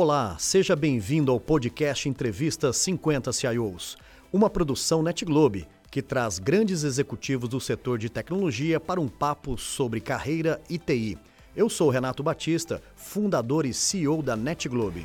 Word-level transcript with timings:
Olá, 0.00 0.36
seja 0.38 0.76
bem-vindo 0.76 1.32
ao 1.32 1.40
podcast 1.40 2.08
Entrevista 2.08 2.72
50 2.72 3.32
CIOs, 3.32 3.98
uma 4.32 4.48
produção 4.48 5.02
NetGlobe 5.02 5.66
que 5.90 6.00
traz 6.00 6.38
grandes 6.38 6.84
executivos 6.84 7.48
do 7.48 7.60
setor 7.60 7.98
de 7.98 8.08
tecnologia 8.08 8.78
para 8.78 9.00
um 9.00 9.08
papo 9.08 9.58
sobre 9.58 10.00
carreira 10.00 10.60
e 10.70 10.78
TI. 10.78 11.18
Eu 11.56 11.68
sou 11.68 11.90
Renato 11.90 12.22
Batista, 12.22 12.80
fundador 12.94 13.66
e 13.66 13.74
CEO 13.74 14.22
da 14.22 14.36
NetGlobe. 14.36 15.04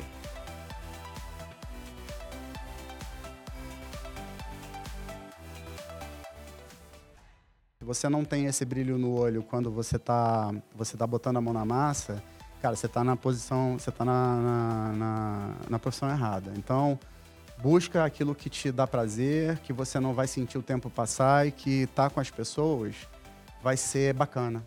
você 7.80 8.08
não 8.08 8.24
tem 8.24 8.46
esse 8.46 8.64
brilho 8.64 8.96
no 8.96 9.12
olho 9.12 9.42
quando 9.42 9.70
você 9.70 9.96
está 9.96 10.54
você 10.74 10.96
tá 10.96 11.06
botando 11.06 11.36
a 11.36 11.40
mão 11.40 11.52
na 11.52 11.64
massa, 11.64 12.22
cara, 12.64 12.76
você 12.76 12.86
está 12.86 13.04
na 13.04 13.14
posição, 13.14 13.78
você 13.78 13.90
está 13.90 14.06
na, 14.06 14.36
na, 14.36 14.92
na, 14.92 15.54
na 15.68 15.78
profissão 15.78 16.08
errada. 16.08 16.50
Então, 16.56 16.98
busca 17.58 18.02
aquilo 18.02 18.34
que 18.34 18.48
te 18.48 18.72
dá 18.72 18.86
prazer, 18.86 19.58
que 19.58 19.70
você 19.70 20.00
não 20.00 20.14
vai 20.14 20.26
sentir 20.26 20.56
o 20.56 20.62
tempo 20.62 20.88
passar 20.88 21.46
e 21.46 21.52
que 21.52 21.82
estar 21.82 22.04
tá 22.04 22.10
com 22.10 22.20
as 22.20 22.30
pessoas 22.30 22.94
vai 23.62 23.76
ser 23.76 24.14
bacana. 24.14 24.64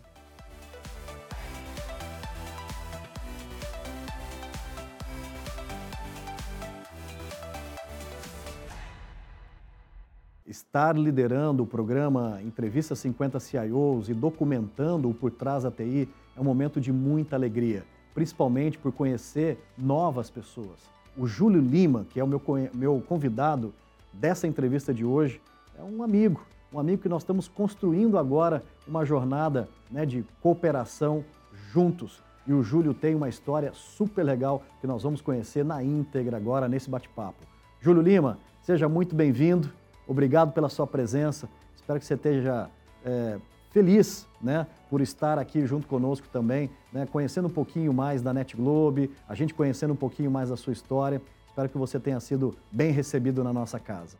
estar 10.46 10.96
liderando 10.96 11.62
o 11.62 11.66
programa 11.66 12.40
Entrevista 12.42 12.94
50 12.94 13.38
CIOs 13.40 14.08
e 14.08 14.14
documentando 14.14 15.08
o 15.08 15.14
por 15.14 15.30
trás 15.30 15.64
da 15.64 15.70
TI 15.70 16.08
é 16.36 16.40
um 16.40 16.44
momento 16.44 16.80
de 16.80 16.92
muita 16.92 17.36
alegria, 17.36 17.84
principalmente 18.18 18.76
por 18.76 18.90
conhecer 18.90 19.56
novas 19.78 20.28
pessoas. 20.28 20.90
O 21.16 21.24
Júlio 21.24 21.60
Lima, 21.60 22.04
que 22.10 22.18
é 22.18 22.24
o 22.24 22.26
meu, 22.26 22.42
meu 22.74 23.00
convidado 23.00 23.72
dessa 24.12 24.44
entrevista 24.44 24.92
de 24.92 25.04
hoje, 25.04 25.40
é 25.78 25.84
um 25.84 26.02
amigo, 26.02 26.44
um 26.72 26.80
amigo 26.80 27.00
que 27.00 27.08
nós 27.08 27.22
estamos 27.22 27.46
construindo 27.46 28.18
agora 28.18 28.64
uma 28.88 29.04
jornada 29.04 29.68
né, 29.88 30.04
de 30.04 30.24
cooperação 30.42 31.24
juntos. 31.70 32.20
E 32.44 32.52
o 32.52 32.60
Júlio 32.60 32.92
tem 32.92 33.14
uma 33.14 33.28
história 33.28 33.70
super 33.72 34.24
legal 34.24 34.64
que 34.80 34.86
nós 34.88 35.04
vamos 35.04 35.20
conhecer 35.20 35.64
na 35.64 35.80
íntegra 35.80 36.36
agora 36.36 36.68
nesse 36.68 36.90
bate-papo. 36.90 37.46
Júlio 37.80 38.02
Lima, 38.02 38.36
seja 38.62 38.88
muito 38.88 39.14
bem-vindo. 39.14 39.70
Obrigado 40.08 40.50
pela 40.50 40.68
sua 40.68 40.88
presença. 40.88 41.48
Espero 41.76 42.00
que 42.00 42.04
você 42.04 42.14
esteja 42.14 42.68
é, 43.04 43.38
feliz 43.78 44.26
né, 44.42 44.66
por 44.90 45.00
estar 45.00 45.38
aqui 45.38 45.64
junto 45.64 45.86
conosco 45.86 46.26
também, 46.32 46.68
né, 46.92 47.06
conhecendo 47.06 47.46
um 47.46 47.50
pouquinho 47.50 47.92
mais 47.92 48.20
da 48.20 48.34
Net 48.34 48.56
Globe, 48.56 49.08
a 49.28 49.36
gente 49.36 49.54
conhecendo 49.54 49.92
um 49.92 49.96
pouquinho 49.96 50.28
mais 50.32 50.48
da 50.48 50.56
sua 50.56 50.72
história. 50.72 51.22
Espero 51.46 51.68
que 51.68 51.78
você 51.78 52.00
tenha 52.00 52.18
sido 52.18 52.56
bem 52.72 52.90
recebido 52.90 53.44
na 53.44 53.52
nossa 53.52 53.78
casa. 53.78 54.16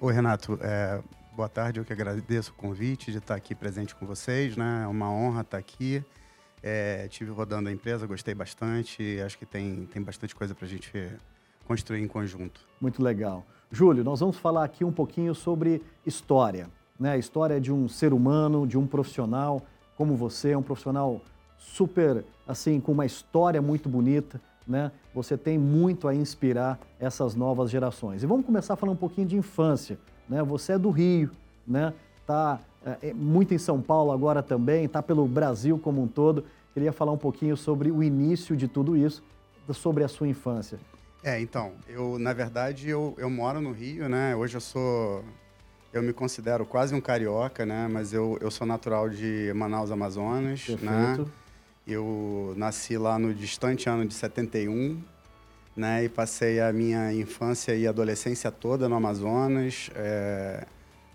Oi, 0.00 0.12
Renato. 0.12 0.56
É, 0.62 1.02
boa 1.34 1.48
tarde. 1.48 1.80
Eu 1.80 1.84
que 1.84 1.92
agradeço 1.92 2.52
o 2.52 2.54
convite 2.54 3.10
de 3.10 3.18
estar 3.18 3.34
aqui 3.34 3.56
presente 3.56 3.92
com 3.94 4.06
vocês. 4.06 4.56
Né? 4.56 4.82
É 4.84 4.86
uma 4.86 5.10
honra 5.10 5.40
estar 5.40 5.58
aqui. 5.58 6.04
É, 6.62 7.08
tive 7.08 7.32
rodando 7.32 7.68
a 7.68 7.72
empresa, 7.72 8.06
gostei 8.06 8.34
bastante. 8.34 9.20
Acho 9.20 9.36
que 9.36 9.46
tem, 9.46 9.86
tem 9.86 10.00
bastante 10.00 10.34
coisa 10.34 10.54
para 10.54 10.64
a 10.64 10.68
gente 10.68 10.92
construir 11.66 12.02
em 12.02 12.08
conjunto. 12.08 12.60
Muito 12.80 13.02
legal. 13.02 13.44
Júlio, 13.70 14.04
nós 14.04 14.20
vamos 14.20 14.36
falar 14.36 14.64
aqui 14.64 14.84
um 14.84 14.92
pouquinho 14.92 15.34
sobre 15.34 15.82
história, 16.06 16.68
né? 17.02 17.12
A 17.12 17.18
história 17.18 17.60
de 17.60 17.72
um 17.72 17.88
ser 17.88 18.12
humano, 18.12 18.64
de 18.64 18.78
um 18.78 18.86
profissional 18.86 19.60
como 19.96 20.14
você, 20.14 20.54
um 20.54 20.62
profissional 20.62 21.20
super, 21.58 22.24
assim, 22.46 22.80
com 22.80 22.92
uma 22.92 23.04
história 23.04 23.60
muito 23.60 23.88
bonita, 23.88 24.40
né? 24.66 24.92
Você 25.12 25.36
tem 25.36 25.58
muito 25.58 26.06
a 26.06 26.14
inspirar 26.14 26.78
essas 27.00 27.34
novas 27.34 27.70
gerações. 27.70 28.22
E 28.22 28.26
vamos 28.26 28.46
começar 28.46 28.76
falando 28.76 28.94
um 28.94 28.98
pouquinho 28.98 29.26
de 29.26 29.36
infância, 29.36 29.98
né? 30.28 30.44
Você 30.44 30.74
é 30.74 30.78
do 30.78 30.90
Rio, 30.90 31.30
né? 31.66 31.92
Tá 32.24 32.60
é, 32.86 33.08
é 33.08 33.14
muito 33.14 33.52
em 33.52 33.58
São 33.58 33.82
Paulo 33.82 34.12
agora 34.12 34.40
também, 34.40 34.88
tá 34.88 35.02
pelo 35.02 35.26
Brasil 35.26 35.78
como 35.78 36.00
um 36.00 36.06
todo. 36.06 36.44
Queria 36.72 36.92
falar 36.92 37.10
um 37.10 37.18
pouquinho 37.18 37.56
sobre 37.56 37.90
o 37.90 38.00
início 38.00 38.56
de 38.56 38.68
tudo 38.68 38.96
isso, 38.96 39.22
sobre 39.72 40.04
a 40.04 40.08
sua 40.08 40.28
infância. 40.28 40.78
É, 41.24 41.40
então, 41.40 41.72
eu, 41.88 42.18
na 42.18 42.32
verdade, 42.32 42.88
eu, 42.88 43.14
eu 43.18 43.28
moro 43.28 43.60
no 43.60 43.72
Rio, 43.72 44.08
né? 44.08 44.34
Hoje 44.34 44.56
eu 44.56 44.60
sou, 44.60 45.22
eu 45.92 46.02
me 46.02 46.12
considero 46.12 46.64
quase 46.64 46.94
um 46.94 47.00
carioca, 47.00 47.66
né? 47.66 47.88
Mas 47.90 48.12
eu, 48.12 48.38
eu 48.40 48.50
sou 48.50 48.66
natural 48.66 49.08
de 49.10 49.52
Manaus, 49.54 49.90
Amazonas, 49.90 50.66
né? 50.68 50.76
Perfeito. 50.76 51.22
né? 51.22 51.26
Eu 51.86 52.54
nasci 52.56 52.96
lá 52.96 53.18
no 53.18 53.34
distante 53.34 53.88
ano 53.88 54.06
de 54.06 54.14
71, 54.14 55.02
né? 55.76 56.04
E 56.04 56.08
passei 56.08 56.60
a 56.60 56.72
minha 56.72 57.12
infância 57.12 57.74
e 57.74 57.86
adolescência 57.86 58.50
toda 58.50 58.88
no 58.88 58.94
Amazonas. 58.94 59.90
É... 59.94 60.64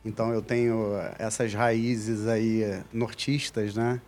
Então 0.06 0.32
eu 0.32 0.42
tenho 0.42 0.94
essas 1.18 1.54
raízes 1.54 2.28
aí 2.28 2.82
nortistas, 2.94 3.76
né? 3.76 4.00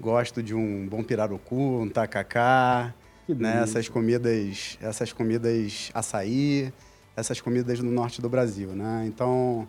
Gosto 0.00 0.42
de 0.42 0.54
um 0.54 0.86
bom 0.86 1.02
pirarucu, 1.02 1.80
um 1.80 1.88
tacacá, 1.88 2.94
né? 3.28 3.62
Essas 3.62 3.88
comidas, 3.88 4.78
essas 4.80 5.12
comidas 5.12 5.90
açaí, 5.94 6.72
essas 7.16 7.40
comidas 7.40 7.80
no 7.80 7.90
norte 7.90 8.20
do 8.20 8.28
Brasil, 8.28 8.70
né? 8.70 9.04
Então, 9.06 9.66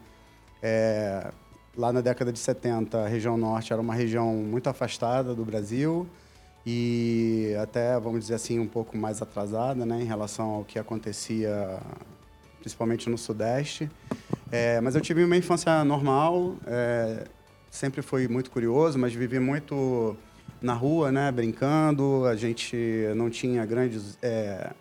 é, 0.61 1.31
lá 1.77 1.93
na 1.93 2.01
década 2.01 2.31
de 2.31 2.39
70, 2.39 3.05
a 3.05 3.07
região 3.07 3.37
norte 3.37 3.71
era 3.71 3.81
uma 3.81 3.93
região 3.93 4.33
muito 4.35 4.69
afastada 4.69 5.33
do 5.33 5.45
Brasil 5.45 6.07
e 6.65 7.55
até, 7.61 7.99
vamos 7.99 8.21
dizer 8.21 8.35
assim, 8.35 8.59
um 8.59 8.67
pouco 8.67 8.97
mais 8.97 9.21
atrasada, 9.21 9.85
né, 9.85 10.01
em 10.01 10.05
relação 10.05 10.49
ao 10.49 10.63
que 10.63 10.77
acontecia 10.77 11.79
principalmente 12.59 13.09
no 13.09 13.17
sudeste. 13.17 13.89
É, 14.51 14.81
mas 14.81 14.95
eu 14.95 15.01
tive 15.01 15.23
uma 15.23 15.37
infância 15.37 15.83
normal, 15.83 16.55
é, 16.67 17.25
sempre 17.69 18.01
fui 18.01 18.27
muito 18.27 18.51
curioso, 18.51 18.99
mas 18.99 19.13
vivi 19.13 19.39
muito 19.39 20.17
na 20.61 20.73
rua, 20.73 21.11
né, 21.11 21.31
brincando. 21.31 22.25
A 22.25 22.35
gente 22.35 22.75
não 23.15 23.29
tinha 23.29 23.65
grandes 23.65 24.17
é, 24.21 24.71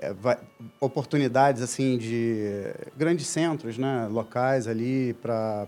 é, 0.00 0.38
oportunidades 0.80 1.62
assim 1.62 1.98
de 1.98 2.72
grandes 2.96 3.26
centros, 3.26 3.76
né, 3.76 4.08
locais 4.10 4.66
ali 4.66 5.14
para 5.14 5.66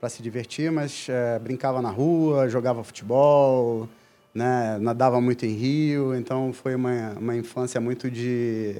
para 0.00 0.08
se 0.08 0.20
divertir, 0.20 0.72
mas 0.72 1.06
é, 1.08 1.38
brincava 1.38 1.80
na 1.80 1.88
rua, 1.88 2.48
jogava 2.48 2.82
futebol, 2.82 3.88
né, 4.34 4.76
nadava 4.80 5.20
muito 5.20 5.46
em 5.46 5.52
rio. 5.52 6.12
Então 6.12 6.52
foi 6.52 6.74
uma, 6.74 7.12
uma 7.12 7.36
infância 7.36 7.80
muito 7.80 8.10
de 8.10 8.74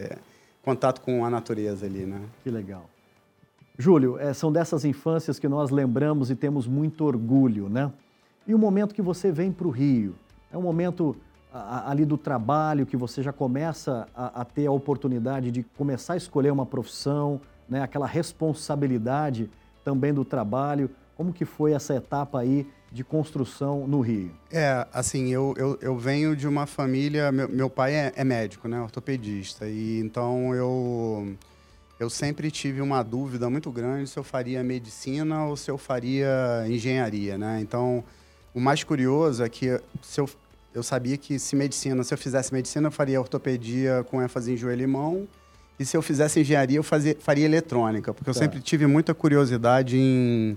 contato 0.65 1.01
com 1.01 1.25
a 1.25 1.31
natureza 1.31 1.87
ali, 1.87 2.05
né? 2.05 2.21
Que 2.43 2.51
legal. 2.51 2.91
Júlio, 3.79 4.19
é, 4.19 4.35
são 4.35 4.51
dessas 4.53 4.85
infâncias 4.85 5.39
que 5.39 5.47
nós 5.47 5.71
lembramos 5.71 6.29
e 6.29 6.35
temos 6.35 6.67
muito 6.67 7.05
orgulho, 7.05 7.69
né? 7.69 7.93
E 8.45 8.53
o 8.53 8.59
momento 8.59 8.93
que 8.93 9.03
você 9.03 9.31
vem 9.31 9.53
para 9.53 9.69
o 9.69 9.71
Rio? 9.71 10.17
É 10.53 10.59
um 10.59 10.63
momento 10.63 11.17
ali 11.53 12.05
do 12.05 12.17
trabalho 12.17 12.87
que 12.87 12.97
você 12.97 13.23
já 13.23 13.33
começa 13.33 14.07
a, 14.15 14.41
a, 14.41 14.45
ter 14.45 14.67
a 14.67 14.73
oportunidade 14.73 15.51
de 15.51 15.63
começar 15.63 16.15
a 16.15 16.17
escolher 16.17 16.51
uma 16.51 16.65
profissão, 16.65 17.41
né? 17.69 17.83
aquela 17.83 18.07
responsabilidade 18.07 19.51
também 19.85 20.15
do 20.15 20.25
trabalho. 20.25 20.91
Como 21.17 21.33
que 21.33 21.45
foi 21.45 21.73
essa 21.73 21.95
etapa 21.95 22.41
aí 22.41 22.67
de 22.91 23.05
construção 23.05 23.87
no 23.87 24.01
Rio? 24.01 24.31
É, 24.51 24.87
assim, 24.93 25.29
eu, 25.29 25.55
eu, 25.57 25.79
eu 25.81 25.97
venho 25.97 26.35
de 26.35 26.49
uma 26.49 26.67
família, 26.67 27.31
meu, 27.31 27.49
meu 27.49 27.71
pai 27.71 27.95
é, 27.95 28.13
é, 28.17 28.25
médico, 28.25 28.67
né, 28.69 28.81
ortopedista, 28.81 29.67
e 29.67 29.99
então 30.01 30.55
eu, 30.55 31.35
eu 31.99 32.11
sempre 32.11 32.51
tive 32.51 32.81
uma 32.81 33.03
dúvida 33.03 33.49
muito 33.49 33.71
grande 33.71 34.11
se 34.11 34.19
eu 34.19 34.25
faria 34.25 34.63
medicina 34.63 35.47
ou 35.47 35.57
se 35.57 35.71
eu 35.71 35.79
faria 35.79 36.65
engenharia, 36.67 37.39
né, 37.39 37.61
então 37.61 38.05
o 38.55 38.61
mais 38.61 38.85
curioso 38.85 39.43
é 39.43 39.49
que 39.49 39.81
se 40.03 40.21
eu, 40.21 40.29
eu 40.75 40.83
sabia 40.83 41.17
que 41.17 41.39
se 41.39 41.55
medicina, 41.55 42.03
se 42.03 42.15
eu 42.15 42.19
fizesse 42.19 42.53
medicina, 42.53 42.89
eu 42.89 42.93
faria 42.93 43.21
ortopedia 43.21 44.05
com 44.11 44.23
ênfase 44.23 44.53
em 44.53 44.57
joelho 44.57 44.83
e 44.83 44.87
mão. 44.87 45.29
E 45.79 45.85
se 45.85 45.97
eu 45.97 46.03
fizesse 46.03 46.41
engenharia, 46.41 46.79
eu 46.79 46.83
fazia, 46.83 47.17
faria 47.19 47.45
eletrônica, 47.45 48.13
porque 48.15 48.31
eu 48.31 48.35
tá. 48.35 48.41
sempre 48.41 48.61
tive 48.61 48.87
muita 48.87 49.15
curiosidade 49.15 49.99
em, 49.99 50.57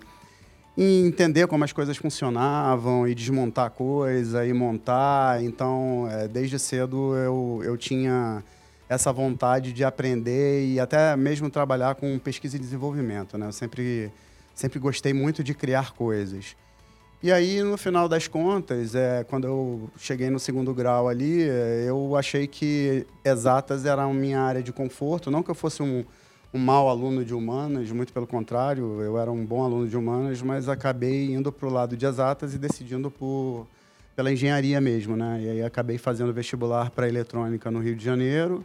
em 0.77 1.05
entender 1.07 1.47
como 1.47 1.63
as 1.63 1.73
coisas 1.73 1.97
funcionavam 1.97 3.07
e 3.07 3.15
desmontar 3.15 3.71
coisa 3.71 4.45
e 4.45 4.53
montar. 4.53 5.43
Então, 5.43 6.07
é, 6.09 6.27
desde 6.27 6.59
cedo 6.59 7.15
eu, 7.15 7.61
eu 7.63 7.77
tinha 7.77 8.43
essa 8.87 9.11
vontade 9.11 9.73
de 9.73 9.83
aprender 9.83 10.65
e 10.65 10.79
até 10.79 11.15
mesmo 11.15 11.49
trabalhar 11.49 11.95
com 11.95 12.17
pesquisa 12.19 12.55
e 12.55 12.59
desenvolvimento. 12.59 13.37
Né? 13.37 13.47
Eu 13.47 13.51
sempre, 13.51 14.11
sempre 14.53 14.79
gostei 14.79 15.13
muito 15.13 15.43
de 15.43 15.53
criar 15.53 15.93
coisas. 15.93 16.55
E 17.25 17.31
aí, 17.31 17.63
no 17.63 17.75
final 17.75 18.07
das 18.07 18.27
contas, 18.27 18.93
é, 18.93 19.23
quando 19.23 19.47
eu 19.47 19.89
cheguei 19.97 20.29
no 20.29 20.39
segundo 20.39 20.71
grau 20.75 21.09
ali, 21.09 21.41
é, 21.41 21.85
eu 21.87 22.15
achei 22.15 22.45
que 22.45 23.03
exatas 23.23 23.83
era 23.83 24.03
a 24.03 24.13
minha 24.13 24.39
área 24.39 24.61
de 24.61 24.71
conforto. 24.71 25.31
Não 25.31 25.41
que 25.41 25.49
eu 25.49 25.55
fosse 25.55 25.81
um, 25.81 26.05
um 26.53 26.59
mau 26.59 26.87
aluno 26.87 27.25
de 27.25 27.33
humanas, 27.33 27.89
muito 27.89 28.13
pelo 28.13 28.27
contrário, 28.27 29.01
eu 29.01 29.17
era 29.17 29.31
um 29.31 29.43
bom 29.43 29.63
aluno 29.63 29.87
de 29.87 29.97
humanas, 29.97 30.39
mas 30.43 30.69
acabei 30.69 31.33
indo 31.33 31.51
para 31.51 31.67
o 31.67 31.71
lado 31.71 31.97
de 31.97 32.05
exatas 32.05 32.53
e 32.53 32.59
decidindo 32.59 33.09
por, 33.09 33.65
pela 34.15 34.31
engenharia 34.31 34.79
mesmo, 34.79 35.17
né? 35.17 35.41
E 35.41 35.49
aí 35.49 35.63
acabei 35.63 35.97
fazendo 35.97 36.31
vestibular 36.31 36.91
para 36.91 37.07
eletrônica 37.07 37.71
no 37.71 37.79
Rio 37.79 37.95
de 37.95 38.05
Janeiro 38.05 38.63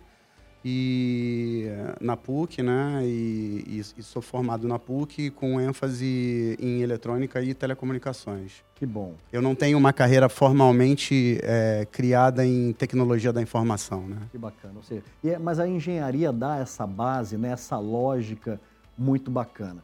e 0.65 1.67
na 2.01 2.17
PUC, 2.17 2.63
né? 2.63 3.01
E, 3.05 3.65
e, 3.67 3.83
e, 3.99 4.03
sou 4.03 4.21
formado 4.21 4.69
na 4.69 4.79
PUC 4.79 5.31
com 5.31 5.61
ênfase 5.61 6.57
em 6.61 6.83
eletrônica 6.83 7.41
e 7.43 7.55
telecomunicações. 7.55 8.63
Que 8.75 8.85
bom. 8.85 9.15
Eu 9.33 9.41
não 9.41 9.55
tenho 9.55 9.79
uma 9.79 9.93
carreira 9.93 10.29
formalmente 10.29 11.39
é, 11.43 11.87
criada 11.91 12.45
em 12.45 12.73
tecnologia 12.73 13.33
da 13.33 13.41
informação, 13.41 14.07
né? 14.07 14.19
Que 14.31 14.39
bacana. 14.39 14.75
Ou 14.77 14.83
seja, 14.83 15.03
é, 15.25 15.39
mas 15.39 15.59
a 15.59 15.67
engenharia 15.67 16.33
dá 16.33 16.59
essa 16.59 16.87
base, 16.87 17.37
né? 17.37 17.53
Essa 17.53 17.79
lógica 17.79 18.61
muito 18.97 19.31
bacana. 19.31 19.83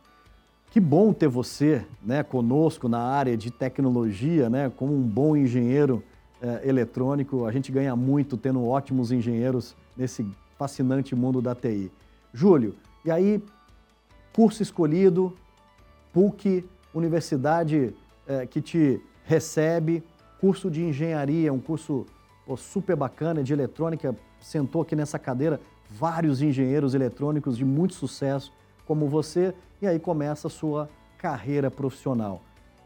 Que 0.71 0.81
bom 0.81 1.13
ter 1.13 1.29
você, 1.29 1.87
né? 2.03 2.23
Conosco 2.23 2.87
na 2.87 3.01
área 3.01 3.35
de 3.35 3.51
tecnologia, 3.51 4.51
né? 4.51 4.71
Como 4.77 4.95
um 4.95 5.03
bom 5.03 5.35
engenheiro 5.35 6.05
é, 6.43 6.69
eletrônico, 6.69 7.47
a 7.47 7.53
gente 7.53 7.73
ganha 7.73 7.97
muito 7.97 8.37
tendo 8.37 8.63
ótimos 8.63 9.11
engenheiros 9.11 9.75
nesse 9.97 10.27
fascinante 10.59 11.15
mundo 11.15 11.41
da 11.41 11.55
TI. 11.55 11.91
Júlio, 12.33 12.75
e 13.05 13.11
aí, 13.11 13.43
curso 14.33 14.63
escolhido, 14.63 15.37
PUC, 16.13 16.65
universidade 16.95 17.95
é, 18.27 18.47
que 18.47 18.61
te 18.61 19.01
recebe, 19.25 20.03
curso 20.41 20.71
de 20.71 20.83
engenharia, 20.83 21.53
um 21.53 21.61
curso 21.61 22.07
pô, 22.47 22.57
super 22.57 22.97
bacana 22.97 23.43
de 23.43 23.53
eletrônica, 23.53 24.15
sentou 24.41 24.83
aqui 24.83 24.95
nessa 24.95 25.19
cadeira 25.19 25.61
vários 25.91 26.43
engenheiros 26.43 26.95
eletrônicos 26.95 27.57
de 27.57 27.65
muito 27.65 27.95
sucesso 27.95 28.53
como 28.87 29.09
você, 29.09 29.55
e 29.81 29.87
aí 29.87 29.99
começa 29.99 30.47
a 30.47 30.51
sua 30.51 30.89
carreira 31.19 31.71
profissional. 31.71 32.41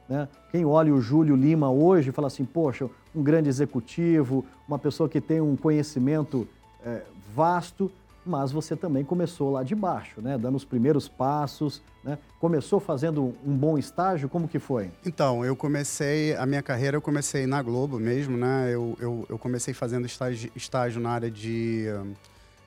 Né? 0.09 0.29
Quem 0.51 0.65
olha 0.65 0.93
o 0.93 1.01
Júlio 1.01 1.37
Lima 1.37 1.71
hoje 1.71 2.11
fala 2.11 2.27
assim, 2.27 2.45
poxa, 2.45 2.89
um 3.15 3.23
grande 3.23 3.49
executivo, 3.49 4.45
uma 4.67 4.79
pessoa 4.79 5.09
que 5.09 5.21
tem 5.21 5.41
um 5.41 5.57
conhecimento 5.57 6.49
é, 6.85 7.03
vasto, 7.35 7.91
mas 8.25 8.53
você 8.53 8.77
também 8.77 9.05
começou 9.05 9.51
lá 9.51 9.63
de 9.63 9.75
baixo, 9.75 10.21
né? 10.21 10.37
Dando 10.37 10.57
os 10.57 10.65
primeiros 10.65 11.09
passos, 11.09 11.83
né? 12.05 12.19
Começou 12.39 12.79
fazendo 12.79 13.35
um 13.45 13.57
bom 13.57 13.79
estágio, 13.79 14.29
como 14.29 14.47
que 14.47 14.59
foi? 14.59 14.91
Então, 15.05 15.45
eu 15.45 15.57
comecei, 15.57 16.37
a 16.37 16.45
minha 16.45 16.63
carreira 16.63 16.97
eu 16.97 17.03
comecei 17.03 17.47
na 17.47 17.63
Globo 17.63 17.99
mesmo, 17.99 18.37
né? 18.37 18.71
Eu, 18.73 18.97
eu, 19.01 19.27
eu 19.29 19.39
comecei 19.39 19.73
fazendo 19.73 20.07
estágio, 20.07 20.51
estágio 20.55 21.01
na 21.01 21.11
área 21.11 21.31
de, 21.31 21.87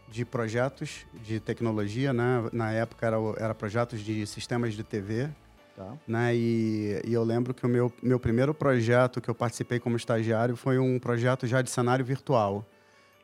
de 0.10 0.26
projetos 0.26 1.06
de 1.24 1.40
tecnologia, 1.40 2.12
né? 2.12 2.50
Na 2.52 2.72
época 2.72 3.06
era, 3.06 3.18
era 3.38 3.56
projetos 3.56 4.00
de 4.02 4.26
sistemas 4.26 4.74
de 4.74 4.84
TV, 4.84 5.30
Tá. 5.76 5.92
Né? 6.08 6.36
E, 6.36 7.02
e, 7.04 7.14
eu 7.14 7.24
lembro 7.24 7.52
que 7.52 7.66
o 7.66 7.70
meu, 7.70 7.92
meu 8.02 8.20
primeiro 8.20 8.54
projeto 8.54 9.20
que 9.20 9.28
eu 9.28 9.34
participei 9.34 9.80
como 9.80 9.98
estagiário 9.98 10.56
foi 10.56 10.78
um 10.78 11.00
projeto 11.00 11.48
já 11.48 11.64
de 11.64 11.70
cenário 11.72 12.06
virtual. 12.06 12.64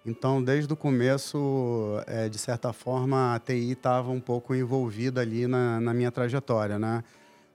Então, 0.05 0.41
desde 0.41 0.71
o 0.71 0.75
começo, 0.75 2.01
é, 2.07 2.29
de 2.29 2.37
certa 2.37 2.71
forma, 2.71 3.35
a 3.35 3.39
TI 3.39 3.71
estava 3.71 4.09
um 4.11 4.19
pouco 4.19 4.55
envolvida 4.55 5.21
ali 5.21 5.45
na, 5.45 5.79
na, 5.79 5.93
minha 5.93 6.11
trajetória, 6.11 6.79
né? 6.79 7.03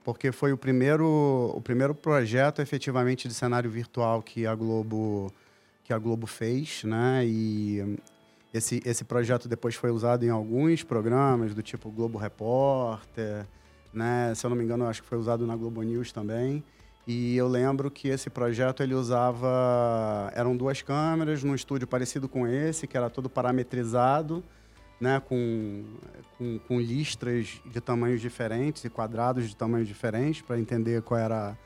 Porque 0.03 0.31
foi 0.31 0.53
o 0.53 0.57
primeiro, 0.57 1.51
o 1.55 1.61
primeiro 1.61 1.95
projeto, 1.95 2.61
efetivamente, 2.61 3.27
de 3.27 3.33
cenário 3.33 3.69
virtual 3.69 4.21
que 4.21 4.45
a 4.45 4.53
Globo, 4.53 5.33
que 5.83 5.91
a 5.91 5.97
Globo 5.97 6.27
fez, 6.27 6.83
né? 6.83 7.25
E 7.25 7.97
esse, 8.53 8.79
esse 8.85 9.03
projeto 9.03 9.49
depois 9.49 9.73
foi 9.73 9.89
usado 9.89 10.23
em 10.23 10.29
alguns 10.29 10.83
programas, 10.83 11.55
do 11.55 11.63
tipo 11.63 11.89
Globo 11.89 12.19
Repórter, 12.19 13.47
né? 13.91 14.33
Se 14.35 14.45
eu 14.45 14.49
não 14.51 14.57
me 14.57 14.63
engano, 14.63 14.87
acho 14.87 15.01
que 15.01 15.09
foi 15.09 15.17
usado 15.17 15.47
na 15.47 15.55
Globo 15.55 15.81
News 15.81 16.11
também. 16.11 16.63
E 17.07 17.37
eu 17.37 17.47
lembro 17.47 17.91
que 17.91 18.07
esse 18.07 18.31
projeto 18.31 18.81
ele 18.81 18.95
usava 18.95 20.31
eram 20.33 20.57
duas 20.57 20.81
câmeras 20.81 21.43
num 21.43 21.53
estúdio 21.53 21.87
parecido 21.87 22.27
com 22.27 22.47
esse, 22.47 22.87
que 22.87 22.97
era 22.97 23.11
todo 23.11 23.29
parametrizado, 23.29 24.43
né, 24.99 25.19
com, 25.19 25.83
com, 26.37 26.57
com 26.67 26.79
listras 26.79 27.61
de 27.63 27.79
tamanhos 27.79 28.21
diferentes 28.21 28.83
e 28.85 28.89
quadrados 28.89 29.47
de 29.47 29.55
tamanhos 29.55 29.87
diferentes 29.87 30.41
para 30.41 30.59
entender 30.59 31.01
qual 31.01 31.19
era 31.19 31.57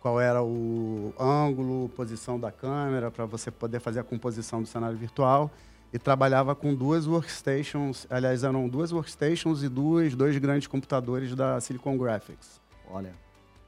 qual 0.00 0.20
era 0.20 0.40
o 0.40 1.12
ângulo, 1.18 1.88
posição 1.88 2.38
da 2.38 2.52
câmera 2.52 3.10
para 3.10 3.24
você 3.24 3.50
poder 3.50 3.80
fazer 3.80 3.98
a 3.98 4.04
composição 4.04 4.62
do 4.62 4.68
cenário 4.68 4.96
virtual 4.96 5.50
e 5.92 5.98
trabalhava 5.98 6.54
com 6.54 6.72
duas 6.72 7.08
workstations, 7.08 8.06
aliás 8.08 8.44
eram 8.44 8.68
duas 8.68 8.92
workstations 8.92 9.64
e 9.64 9.68
duas 9.68 10.14
dois 10.14 10.38
grandes 10.38 10.68
computadores 10.68 11.34
da 11.34 11.60
Silicon 11.60 11.98
Graphics. 11.98 12.60
Olha 12.88 13.25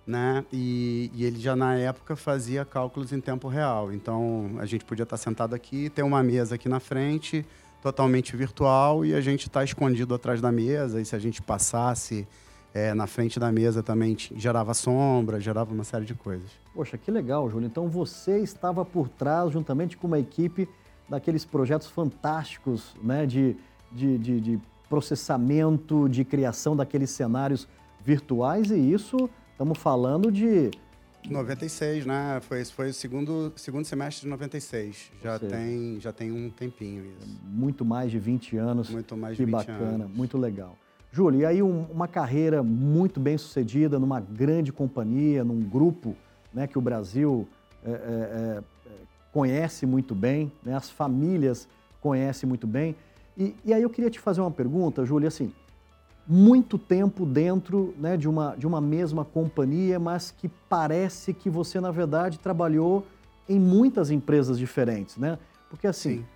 né? 0.09 0.43
E, 0.51 1.11
e, 1.15 1.25
ele 1.25 1.39
já 1.39 1.55
na 1.55 1.77
época 1.77 2.17
fazia 2.17 2.65
cálculos 2.65 3.13
em 3.13 3.21
tempo 3.21 3.47
real. 3.47 3.93
Então 3.93 4.53
a 4.59 4.65
gente 4.65 4.83
podia 4.85 5.03
estar 5.03 5.19
sentado 5.19 5.55
aqui, 5.55 5.91
ter 5.91 6.03
uma 6.03 6.23
mesa 6.23 6.55
aqui 6.55 6.67
na 6.67 6.81
frente, 6.81 7.45
totalmente 7.83 8.35
virtual, 8.35 9.05
e 9.05 9.15
a 9.15 9.21
gente 9.21 9.49
está 9.49 9.63
escondido 9.63 10.15
atrás 10.15 10.41
da 10.41 10.51
mesa. 10.51 10.99
E 10.99 11.05
se 11.05 11.15
a 11.15 11.19
gente 11.19 11.43
passasse 11.43 12.27
é, 12.73 12.95
na 12.95 13.07
frente 13.07 13.39
da 13.39 13.53
mesa 13.53 13.83
também 13.83 14.17
gerava 14.35 14.73
sombra, 14.73 15.39
gerava 15.39 15.75
uma 15.75 15.85
série 15.85 16.07
de 16.07 16.15
coisas. 16.15 16.51
Poxa, 16.75 16.97
que 16.97 17.11
legal, 17.11 17.51
Júlio. 17.51 17.67
Então 17.67 17.87
você 17.87 18.39
estava 18.39 18.87
por 18.87 19.11
trás, 19.11 19.53
juntamente 19.53 19.95
com 19.97 20.07
uma 20.07 20.19
equipe, 20.19 20.67
daqueles 21.07 21.45
projetos 21.45 21.87
fantásticos 21.87 22.97
né? 23.03 23.27
de, 23.27 23.55
de, 23.93 24.17
de, 24.17 24.41
de 24.41 24.61
processamento, 24.89 26.09
de 26.09 26.25
criação 26.25 26.75
daqueles 26.75 27.11
cenários 27.11 27.69
virtuais, 28.03 28.71
e 28.71 28.79
isso 28.79 29.29
Estamos 29.59 29.79
falando 29.79 30.31
de 30.31 30.71
96, 31.29 32.07
né? 32.07 32.39
Foi, 32.43 32.65
foi 32.65 32.91
o 32.91 32.95
segundo, 32.95 33.53
segundo 33.57 33.85
semestre 33.85 34.23
de 34.23 34.29
96. 34.29 35.11
Já 35.21 35.37
tem, 35.37 35.99
já 35.99 36.13
tem 36.13 36.31
um 36.31 36.49
tempinho 36.49 37.05
isso. 37.05 37.27
Muito 37.43 37.85
mais 37.85 38.09
de 38.13 38.21
20 38.21 38.57
anos. 38.57 38.89
Muito 38.89 39.17
mais 39.17 39.37
de 39.37 39.43
que 39.43 39.47
20 39.47 39.53
bacana, 39.53 40.05
anos. 40.05 40.17
muito 40.17 40.39
legal. 40.39 40.77
Júlio, 41.11 41.41
e 41.41 41.45
aí 41.45 41.61
um, 41.61 41.87
uma 41.91 42.07
carreira 42.07 42.63
muito 42.63 43.19
bem 43.19 43.37
sucedida 43.37 43.99
numa 43.99 44.21
grande 44.21 44.73
companhia, 44.73 45.43
num 45.43 45.61
grupo 45.61 46.15
né, 46.55 46.69
que 46.69 46.79
o 46.79 46.81
Brasil 46.81 47.49
é, 47.85 47.91
é, 47.91 47.95
é, 47.97 48.63
conhece 49.33 49.87
muito 49.87 50.15
bem, 50.15 50.53
né, 50.65 50.77
as 50.77 50.89
famílias 50.89 51.67
conhecem 52.01 52.49
muito 52.49 52.69
bem. 52.69 52.95
E, 53.37 53.57
e 53.65 53.75
aí 53.75 53.83
eu 53.83 53.91
queria 53.91 54.09
te 54.09 54.21
fazer 54.21 54.41
uma 54.41 54.53
pergunta, 54.53 55.05
Júlio, 55.05 55.27
assim, 55.27 55.53
muito 56.29 56.77
tempo 56.77 57.25
dentro 57.25 57.95
né, 57.99 58.15
de, 58.17 58.29
uma, 58.29 58.55
de 58.55 58.67
uma 58.67 58.83
mesma 58.83 59.25
companhia, 59.25 59.99
mas 59.99 60.31
que 60.31 60.47
parece 60.69 61.33
que 61.33 61.49
você, 61.49 61.81
na 61.81 61.91
verdade, 61.91 62.39
trabalhou 62.39 63.07
em 63.49 63.59
muitas 63.59 64.11
empresas 64.11 64.59
diferentes, 64.59 65.17
né? 65.17 65.39
Porque, 65.71 65.87
assim, 65.87 66.19
Sim. 66.19 66.27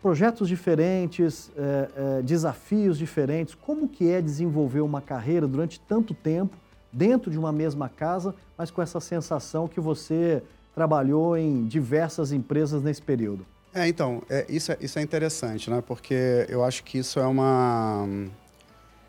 projetos 0.00 0.48
diferentes, 0.48 1.50
é, 1.54 1.88
é, 2.18 2.22
desafios 2.22 2.96
diferentes, 2.96 3.54
como 3.54 3.86
que 3.86 4.08
é 4.08 4.22
desenvolver 4.22 4.80
uma 4.80 5.02
carreira 5.02 5.46
durante 5.46 5.78
tanto 5.78 6.14
tempo 6.14 6.56
dentro 6.90 7.30
de 7.30 7.38
uma 7.38 7.52
mesma 7.52 7.86
casa, 7.86 8.34
mas 8.56 8.70
com 8.70 8.80
essa 8.80 8.98
sensação 8.98 9.68
que 9.68 9.78
você 9.78 10.42
trabalhou 10.74 11.36
em 11.36 11.66
diversas 11.66 12.32
empresas 12.32 12.82
nesse 12.82 13.02
período? 13.02 13.44
É, 13.74 13.86
então, 13.86 14.22
é, 14.30 14.46
isso, 14.48 14.72
é, 14.72 14.78
isso 14.80 14.98
é 14.98 15.02
interessante, 15.02 15.68
né? 15.68 15.82
Porque 15.86 16.46
eu 16.48 16.64
acho 16.64 16.82
que 16.82 16.96
isso 16.96 17.20
é 17.20 17.26
uma 17.26 18.08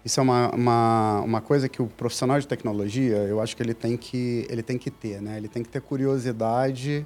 isso 0.10 0.20
é 0.20 0.24
uma, 0.24 0.50
uma, 0.50 1.22
uma 1.22 1.42
coisa 1.42 1.70
que 1.70 1.84
o 1.84 1.86
profissional 1.86 2.40
de 2.40 2.48
tecnologia, 2.48 3.18
eu 3.18 3.40
acho 3.40 3.56
que 3.56 3.62
ele 3.62 3.76
tem 3.76 3.96
que, 3.96 4.44
ele 4.50 4.64
tem 4.64 4.76
que 4.76 4.90
ter, 4.90 5.22
né? 5.22 5.38
Ele 5.38 5.48
tem 5.48 5.62
que 5.62 5.70
ter 5.70 5.80
curiosidade 5.82 7.06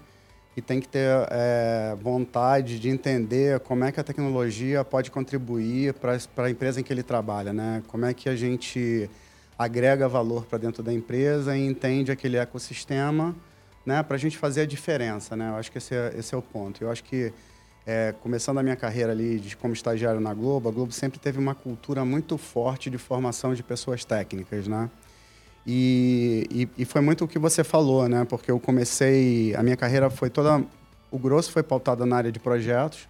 e 0.56 0.62
tem 0.62 0.80
que 0.80 0.88
ter 0.88 1.10
é, 1.30 1.98
vontade 2.02 2.80
de 2.80 2.88
entender 2.88 3.60
como 3.60 3.84
é 3.84 3.92
que 3.92 4.00
a 4.00 4.04
tecnologia 4.04 4.86
pode 4.86 5.12
contribuir 5.12 5.94
para 5.96 6.18
a 6.46 6.50
empresa 6.50 6.80
em 6.80 6.84
que 6.84 6.94
ele 6.94 7.04
trabalha, 7.04 7.52
né? 7.52 7.84
Como 7.90 8.06
é 8.06 8.14
que 8.14 8.30
a 8.30 8.38
gente 8.38 9.10
agrega 9.60 10.08
valor 10.08 10.46
para 10.46 10.58
dentro 10.58 10.82
da 10.82 10.94
empresa 10.94 11.58
e 11.58 11.68
entende 11.68 12.10
aquele 12.10 12.38
ecossistema, 12.38 13.36
né? 13.86 14.02
Para 14.02 14.16
a 14.16 14.20
gente 14.20 14.38
fazer 14.38 14.62
a 14.62 14.66
diferença, 14.66 15.36
né? 15.36 15.50
Eu 15.50 15.56
acho 15.56 15.70
que 15.70 15.78
esse 15.78 15.94
é, 15.94 16.14
esse 16.18 16.34
é 16.34 16.38
o 16.38 16.42
ponto. 16.42 16.82
Eu 16.82 16.90
acho 16.90 17.04
que 17.04 17.34
é, 17.86 18.14
começando 18.22 18.60
a 18.60 18.64
minha 18.64 18.76
carreira 18.76 19.12
ali 19.12 19.40
de, 19.40 19.58
como 19.58 19.74
estagiário 19.74 20.20
na 20.20 20.34
Globo, 20.34 20.70
a 20.70 20.72
Globo 20.72 20.92
sempre 20.92 21.20
teve 21.20 21.38
uma 21.38 21.54
cultura 21.54 22.06
muito 22.06 22.38
forte 22.38 22.90
de 22.90 22.98
formação 22.98 23.54
de 23.54 23.62
pessoas 23.62 24.06
técnicas, 24.06 24.68
né? 24.68 24.90
E, 25.66 26.48
e, 26.78 26.82
e, 26.82 26.86
foi 26.86 27.00
muito 27.02 27.24
o 27.24 27.28
que 27.28 27.40
você 27.40 27.64
falou, 27.64 28.08
né? 28.08 28.26
Porque 28.26 28.52
eu 28.52 28.60
comecei, 28.60 29.56
a 29.56 29.64
minha 29.64 29.78
carreira 29.78 30.10
foi 30.10 30.30
toda, 30.30 30.64
o 31.10 31.18
grosso 31.18 31.52
foi 31.52 31.64
pautado 31.64 32.06
na 32.06 32.18
área 32.18 32.32
de 32.32 32.40
projetos, 32.40 33.08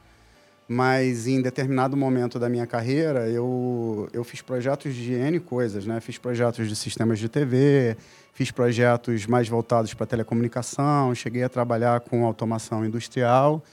mas 0.68 1.28
em 1.28 1.42
determinado 1.42 1.98
momento 1.98 2.40
da 2.40 2.48
minha 2.50 2.66
carreira 2.66 3.28
eu, 3.28 4.08
eu 4.14 4.24
fiz 4.24 4.42
projetos 4.42 4.94
de 4.96 5.14
N 5.14 5.40
coisas, 5.40 5.86
né? 5.86 6.00
Fiz 6.00 6.18
projetos 6.18 6.68
de 6.68 6.76
sistemas 6.76 7.20
de 7.20 7.28
TV, 7.28 7.98
fiz 8.34 8.52
projetos 8.52 9.26
mais 9.26 9.48
voltados 9.48 9.94
para 9.94 10.06
telecomunicação, 10.06 11.14
cheguei 11.14 11.44
a 11.44 11.50
trabalhar 11.50 12.02
com 12.02 12.26
automação 12.26 12.86
industrial 12.86 13.64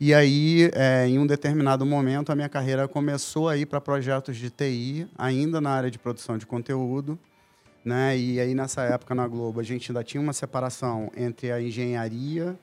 e 0.00 0.14
aí, 0.14 0.70
é, 0.72 1.06
em 1.06 1.18
um 1.18 1.26
determinado 1.26 1.84
momento, 1.84 2.32
a 2.32 2.34
minha 2.34 2.48
carreira 2.48 2.88
começou 2.88 3.50
a 3.50 3.56
ir 3.58 3.66
para 3.66 3.82
projetos 3.82 4.34
de 4.34 4.48
TI, 4.48 5.06
ainda 5.18 5.60
na 5.60 5.68
área 5.68 5.90
de 5.90 5.98
produção 5.98 6.38
de 6.38 6.46
conteúdo. 6.46 7.18
Né? 7.84 8.16
E 8.16 8.40
aí, 8.40 8.54
nessa 8.54 8.82
época, 8.82 9.14
na 9.14 9.28
Globo, 9.28 9.60
a 9.60 9.62
gente 9.62 9.90
ainda 9.90 10.02
tinha 10.02 10.20
uma 10.20 10.32
separação 10.32 11.12
entre 11.14 11.52
a 11.52 11.60
engenharia 11.60 12.58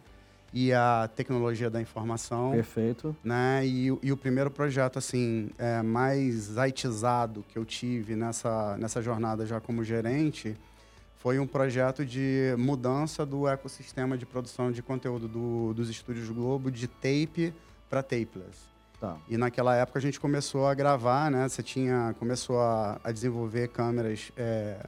e 0.51 0.73
a 0.73 1.07
tecnologia 1.15 1.69
da 1.69 1.79
informação. 1.79 2.51
Perfeito. 2.53 3.15
Né? 3.23 3.67
E, 3.67 3.95
e 4.01 4.11
o 4.11 4.17
primeiro 4.17 4.49
projeto 4.49 4.97
assim 4.97 5.51
é, 5.59 5.83
mais 5.83 6.57
aitizado 6.57 7.45
que 7.49 7.59
eu 7.59 7.65
tive 7.65 8.15
nessa, 8.15 8.75
nessa 8.77 8.99
jornada 8.99 9.45
já 9.45 9.59
como 9.59 9.83
gerente 9.83 10.57
foi 11.19 11.39
um 11.39 11.47
projeto 11.47 12.05
de 12.05 12.53
mudança 12.57 13.25
do 13.25 13.47
ecossistema 13.47 14.17
de 14.17 14.25
produção 14.25 14.71
de 14.71 14.81
conteúdo 14.81 15.27
do, 15.27 15.73
dos 15.73 15.89
estúdios 15.89 16.29
Globo 16.29 16.71
de 16.71 16.87
tape 16.87 17.53
para 17.89 18.03
tapeless. 18.03 18.67
Tá. 18.99 19.15
E 19.29 19.37
naquela 19.37 19.75
época 19.75 19.99
a 19.99 20.01
gente 20.01 20.19
começou 20.19 20.65
a 20.65 20.73
gravar, 20.73 21.29
né? 21.29 21.47
Você 21.47 21.61
tinha 21.61 22.15
começou 22.17 22.59
a, 22.59 22.99
a 23.03 23.11
desenvolver 23.11 23.67
câmeras 23.69 24.31
é, 24.35 24.83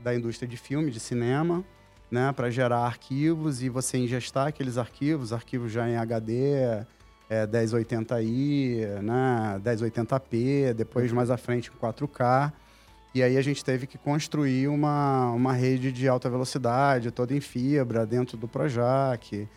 da 0.00 0.14
indústria 0.14 0.48
de 0.48 0.56
filme, 0.56 0.90
de 0.90 0.98
cinema, 0.98 1.62
né? 2.10 2.32
Para 2.32 2.50
gerar 2.50 2.80
arquivos 2.80 3.62
e 3.62 3.68
você 3.68 3.98
ingestar 3.98 4.46
aqueles 4.46 4.78
arquivos, 4.78 5.32
arquivos 5.32 5.70
já 5.70 5.88
em 5.88 5.96
HD, 5.96 6.84
é, 7.28 7.46
1080i, 7.46 9.00
né? 9.02 9.60
1080p, 9.62 10.72
depois 10.72 11.12
mais 11.12 11.30
à 11.30 11.36
frente 11.36 11.70
4K. 11.70 12.52
E 13.12 13.22
aí 13.22 13.36
a 13.36 13.42
gente 13.42 13.64
teve 13.64 13.86
que 13.86 13.98
construir 13.98 14.68
uma, 14.68 15.30
uma 15.32 15.52
rede 15.52 15.90
de 15.90 16.06
alta 16.06 16.30
velocidade, 16.30 17.10
toda 17.10 17.34
em 17.34 17.40
fibra, 17.40 18.06
dentro 18.06 18.36
do 18.36 18.46
Projac 18.46 19.48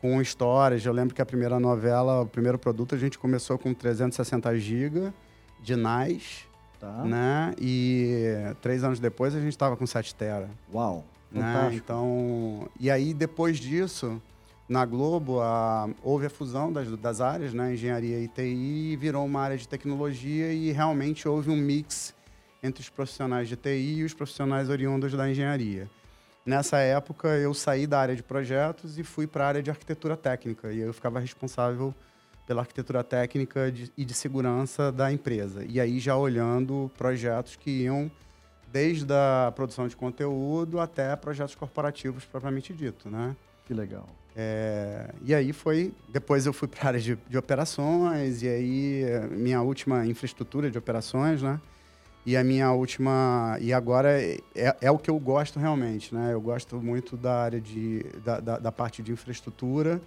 com 0.00 0.20
histórias. 0.20 0.84
Eu 0.84 0.92
lembro 0.92 1.14
que 1.14 1.22
a 1.22 1.26
primeira 1.26 1.60
novela, 1.60 2.22
o 2.22 2.26
primeiro 2.26 2.58
produto, 2.58 2.94
a 2.94 2.98
gente 2.98 3.18
começou 3.18 3.58
com 3.58 3.72
360 3.72 4.58
GB 4.58 5.12
de 5.62 5.76
NAS, 5.76 6.46
tá. 6.80 7.04
né? 7.04 7.54
E 7.60 8.34
três 8.60 8.82
anos 8.82 8.98
depois 8.98 9.34
a 9.34 9.40
gente 9.40 9.52
estava 9.52 9.76
com 9.76 9.86
7 9.86 10.14
tera. 10.14 10.50
Uau! 10.72 11.04
Né? 11.30 11.70
Então, 11.72 12.68
e 12.78 12.90
aí 12.90 13.14
depois 13.14 13.58
disso, 13.58 14.20
na 14.68 14.84
Globo, 14.84 15.40
a, 15.40 15.88
houve 16.02 16.26
a 16.26 16.30
fusão 16.30 16.72
das, 16.72 16.88
das 16.98 17.20
áreas, 17.20 17.54
né? 17.54 17.74
Engenharia 17.74 18.18
e 18.18 18.26
TI, 18.26 18.96
virou 18.96 19.24
uma 19.24 19.40
área 19.40 19.56
de 19.56 19.68
tecnologia 19.68 20.52
e 20.52 20.72
realmente 20.72 21.28
houve 21.28 21.48
um 21.48 21.56
mix 21.56 22.12
entre 22.62 22.80
os 22.80 22.88
profissionais 22.88 23.48
de 23.48 23.56
TI 23.56 23.96
e 23.98 24.04
os 24.04 24.14
profissionais 24.14 24.68
oriundos 24.68 25.12
da 25.12 25.28
engenharia. 25.28 25.90
Nessa 26.46 26.78
época, 26.78 27.28
eu 27.28 27.52
saí 27.54 27.86
da 27.86 28.00
área 28.00 28.16
de 28.16 28.22
projetos 28.22 28.98
e 28.98 29.04
fui 29.04 29.26
para 29.26 29.44
a 29.44 29.48
área 29.48 29.62
de 29.62 29.70
arquitetura 29.70 30.16
técnica. 30.16 30.72
E 30.72 30.80
eu 30.80 30.92
ficava 30.92 31.20
responsável 31.20 31.94
pela 32.46 32.62
arquitetura 32.62 33.04
técnica 33.04 33.70
de, 33.70 33.92
e 33.96 34.04
de 34.04 34.14
segurança 34.14 34.90
da 34.90 35.12
empresa. 35.12 35.64
E 35.68 35.80
aí 35.80 36.00
já 36.00 36.16
olhando 36.16 36.90
projetos 36.98 37.56
que 37.56 37.70
iam 37.82 38.10
desde 38.72 39.12
a 39.12 39.52
produção 39.54 39.86
de 39.86 39.94
conteúdo 39.94 40.80
até 40.80 41.14
projetos 41.14 41.54
corporativos 41.54 42.24
propriamente 42.24 42.72
dito, 42.72 43.08
né? 43.08 43.36
Que 43.66 43.74
legal. 43.74 44.08
É, 44.34 45.10
e 45.24 45.34
aí 45.34 45.52
foi, 45.52 45.92
depois 46.08 46.46
eu 46.46 46.52
fui 46.52 46.66
para 46.66 46.84
a 46.84 46.86
área 46.88 47.00
de, 47.00 47.16
de 47.28 47.38
operações 47.38 48.42
e 48.42 48.48
aí 48.48 49.04
minha 49.30 49.60
última 49.60 50.06
infraestrutura 50.06 50.70
de 50.70 50.78
operações, 50.78 51.42
né? 51.42 51.60
E 52.24 52.36
a 52.36 52.44
minha 52.44 52.70
última. 52.72 53.56
E 53.60 53.72
agora 53.72 54.20
é, 54.20 54.38
é, 54.54 54.76
é, 54.82 54.90
o 54.90 54.98
que 54.98 55.10
eu 55.10 55.18
gosto 55.18 55.58
realmente, 55.58 56.14
né? 56.14 56.32
Eu 56.32 56.40
gosto 56.40 56.76
muito 56.76 57.16
da 57.16 57.42
área 57.42 57.60
de, 57.60 58.04
da, 58.24 58.38
da, 58.38 58.58
da, 58.58 58.72
parte 58.72 59.02
de 59.02 59.10
infraestrutura. 59.10 60.00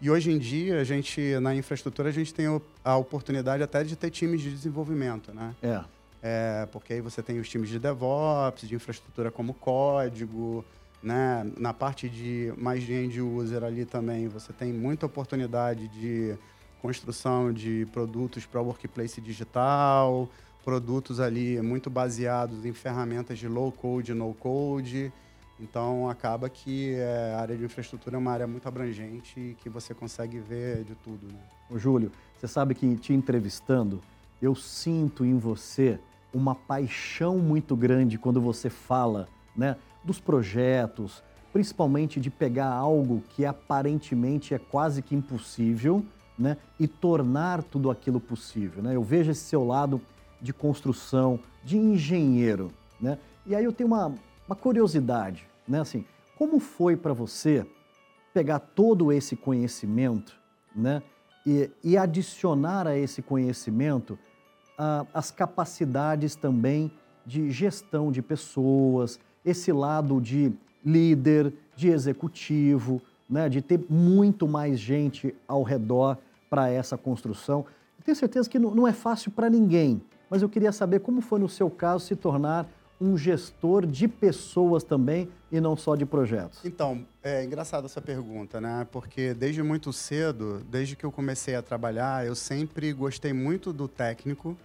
E 0.00 0.10
hoje 0.10 0.30
em 0.30 0.38
dia, 0.38 0.80
a 0.80 0.84
gente, 0.84 1.38
na 1.40 1.54
infraestrutura, 1.54 2.08
a 2.08 2.12
gente 2.12 2.32
tem 2.32 2.46
a 2.82 2.96
oportunidade 2.96 3.62
até 3.62 3.84
de 3.84 3.94
ter 3.94 4.10
times 4.10 4.40
de 4.40 4.50
desenvolvimento, 4.50 5.34
né? 5.34 5.54
É. 5.62 5.84
é 6.22 6.66
porque 6.72 6.94
aí 6.94 7.02
você 7.02 7.22
tem 7.22 7.38
os 7.38 7.48
times 7.48 7.68
de 7.68 7.78
DevOps, 7.78 8.66
de 8.66 8.74
infraestrutura 8.74 9.30
como 9.30 9.52
código, 9.52 10.64
né? 11.02 11.46
Na 11.58 11.74
parte 11.74 12.08
de 12.08 12.54
mais 12.56 12.82
de 12.82 12.94
end 12.94 13.20
user 13.20 13.62
ali 13.62 13.84
também, 13.84 14.28
você 14.28 14.54
tem 14.54 14.72
muita 14.72 15.04
oportunidade 15.04 15.88
de 15.88 16.34
construção 16.80 17.52
de 17.52 17.86
produtos 17.92 18.46
para 18.46 18.62
workplace 18.62 19.20
digital 19.20 20.30
produtos 20.64 21.20
ali 21.20 21.60
muito 21.60 21.88
baseados 21.90 22.64
em 22.64 22.72
ferramentas 22.72 23.38
de 23.38 23.48
low 23.48 23.72
code, 23.72 24.14
no 24.14 24.34
code. 24.34 25.12
Então 25.58 26.08
acaba 26.08 26.48
que 26.48 26.94
é, 26.94 27.34
a 27.36 27.40
área 27.40 27.56
de 27.56 27.64
infraestrutura 27.64 28.16
é 28.16 28.18
uma 28.18 28.32
área 28.32 28.46
muito 28.46 28.66
abrangente 28.66 29.38
e 29.38 29.54
que 29.54 29.68
você 29.68 29.92
consegue 29.92 30.38
ver 30.38 30.84
de 30.84 30.94
tudo. 30.94 31.26
Né? 31.26 31.38
Ô, 31.68 31.78
Júlio, 31.78 32.10
você 32.38 32.48
sabe 32.48 32.74
que 32.74 32.96
te 32.96 33.12
entrevistando, 33.12 34.00
eu 34.40 34.54
sinto 34.54 35.24
em 35.24 35.38
você 35.38 35.98
uma 36.32 36.54
paixão 36.54 37.38
muito 37.38 37.76
grande 37.76 38.18
quando 38.18 38.40
você 38.40 38.70
fala 38.70 39.28
né, 39.54 39.76
dos 40.02 40.18
projetos, 40.18 41.22
principalmente 41.52 42.20
de 42.20 42.30
pegar 42.30 42.72
algo 42.72 43.22
que 43.30 43.44
aparentemente 43.44 44.54
é 44.54 44.58
quase 44.58 45.02
que 45.02 45.14
impossível 45.14 46.04
né, 46.38 46.56
e 46.78 46.88
tornar 46.88 47.62
tudo 47.62 47.90
aquilo 47.90 48.20
possível. 48.20 48.82
Né? 48.82 48.96
Eu 48.96 49.02
vejo 49.02 49.30
esse 49.30 49.42
seu 49.42 49.66
lado 49.66 50.00
de 50.40 50.52
construção, 50.52 51.38
de 51.64 51.76
engenheiro, 51.76 52.70
né? 53.00 53.18
E 53.46 53.54
aí 53.54 53.64
eu 53.64 53.72
tenho 53.72 53.88
uma, 53.88 54.14
uma 54.46 54.56
curiosidade, 54.56 55.46
né? 55.66 55.80
Assim, 55.80 56.04
como 56.36 56.58
foi 56.58 56.96
para 56.96 57.12
você 57.12 57.66
pegar 58.32 58.58
todo 58.60 59.12
esse 59.12 59.36
conhecimento, 59.36 60.34
né? 60.74 61.02
E, 61.46 61.70
e 61.82 61.96
adicionar 61.96 62.86
a 62.86 62.96
esse 62.96 63.22
conhecimento 63.22 64.18
ah, 64.78 65.06
as 65.12 65.30
capacidades 65.30 66.34
também 66.34 66.90
de 67.26 67.50
gestão 67.50 68.10
de 68.10 68.22
pessoas, 68.22 69.18
esse 69.44 69.72
lado 69.72 70.20
de 70.20 70.52
líder, 70.84 71.52
de 71.76 71.88
executivo, 71.88 73.02
né? 73.28 73.48
De 73.48 73.60
ter 73.60 73.84
muito 73.88 74.48
mais 74.48 74.78
gente 74.78 75.34
ao 75.46 75.62
redor 75.62 76.18
para 76.48 76.68
essa 76.68 76.96
construção. 76.96 77.64
Eu 77.98 78.04
tenho 78.04 78.16
certeza 78.16 78.48
que 78.48 78.58
não 78.58 78.88
é 78.88 78.92
fácil 78.92 79.30
para 79.30 79.50
ninguém, 79.50 80.02
mas 80.30 80.40
eu 80.42 80.48
queria 80.48 80.70
saber 80.70 81.00
como 81.00 81.20
foi 81.20 81.40
no 81.40 81.48
seu 81.48 81.68
caso 81.68 82.06
se 82.06 82.14
tornar 82.14 82.68
um 83.00 83.16
gestor 83.16 83.86
de 83.86 84.06
pessoas 84.06 84.84
também 84.84 85.28
e 85.50 85.60
não 85.60 85.76
só 85.76 85.96
de 85.96 86.06
projetos? 86.06 86.60
Então, 86.64 87.04
é 87.22 87.42
engraçada 87.42 87.86
essa 87.86 88.00
pergunta, 88.00 88.60
né? 88.60 88.86
Porque 88.92 89.34
desde 89.34 89.62
muito 89.62 89.92
cedo, 89.92 90.62
desde 90.70 90.94
que 90.94 91.04
eu 91.04 91.10
comecei 91.10 91.56
a 91.56 91.62
trabalhar, 91.62 92.26
eu 92.26 92.34
sempre 92.34 92.92
gostei 92.92 93.32
muito 93.32 93.72
do 93.72 93.88
técnico, 93.88 94.56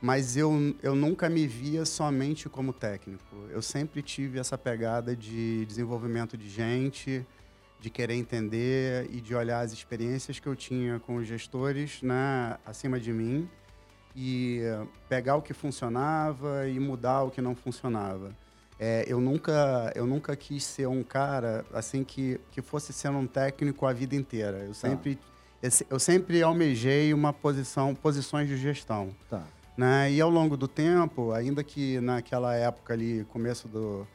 mas 0.00 0.36
eu, 0.36 0.74
eu 0.82 0.96
nunca 0.96 1.30
me 1.30 1.46
via 1.46 1.84
somente 1.86 2.48
como 2.48 2.72
técnico. 2.72 3.24
Eu 3.50 3.62
sempre 3.62 4.02
tive 4.02 4.40
essa 4.40 4.58
pegada 4.58 5.14
de 5.14 5.64
desenvolvimento 5.64 6.36
de 6.36 6.50
gente, 6.50 7.24
de 7.80 7.88
querer 7.88 8.14
entender 8.14 9.08
e 9.10 9.20
de 9.20 9.34
olhar 9.36 9.60
as 9.60 9.72
experiências 9.72 10.40
que 10.40 10.48
eu 10.48 10.56
tinha 10.56 10.98
com 10.98 11.16
os 11.16 11.26
gestores 11.28 12.02
né, 12.02 12.58
acima 12.66 12.98
de 12.98 13.12
mim 13.12 13.48
e 14.14 14.60
pegar 15.08 15.36
o 15.36 15.42
que 15.42 15.54
funcionava 15.54 16.68
e 16.68 16.78
mudar 16.78 17.22
o 17.22 17.30
que 17.30 17.40
não 17.40 17.54
funcionava. 17.54 18.32
É, 18.78 19.04
eu 19.06 19.20
nunca 19.20 19.92
eu 19.94 20.06
nunca 20.06 20.34
quis 20.34 20.64
ser 20.64 20.88
um 20.88 21.02
cara 21.02 21.64
assim 21.72 22.02
que, 22.02 22.40
que 22.50 22.60
fosse 22.60 22.92
sendo 22.92 23.18
um 23.18 23.26
técnico 23.26 23.86
a 23.86 23.92
vida 23.92 24.16
inteira. 24.16 24.58
Eu 24.58 24.68
tá. 24.68 24.74
sempre 24.74 25.18
eu 25.88 25.98
sempre 25.98 26.42
almejei 26.42 27.14
uma 27.14 27.32
posição 27.32 27.94
posições 27.94 28.48
de 28.48 28.56
gestão. 28.56 29.14
Tá. 29.30 29.44
Né? 29.76 30.12
E 30.12 30.20
ao 30.20 30.28
longo 30.28 30.56
do 30.56 30.68
tempo, 30.68 31.32
ainda 31.32 31.62
que 31.62 32.00
naquela 32.00 32.54
época 32.54 32.92
ali, 32.92 33.24
começo 33.30 33.68
do 33.68 34.06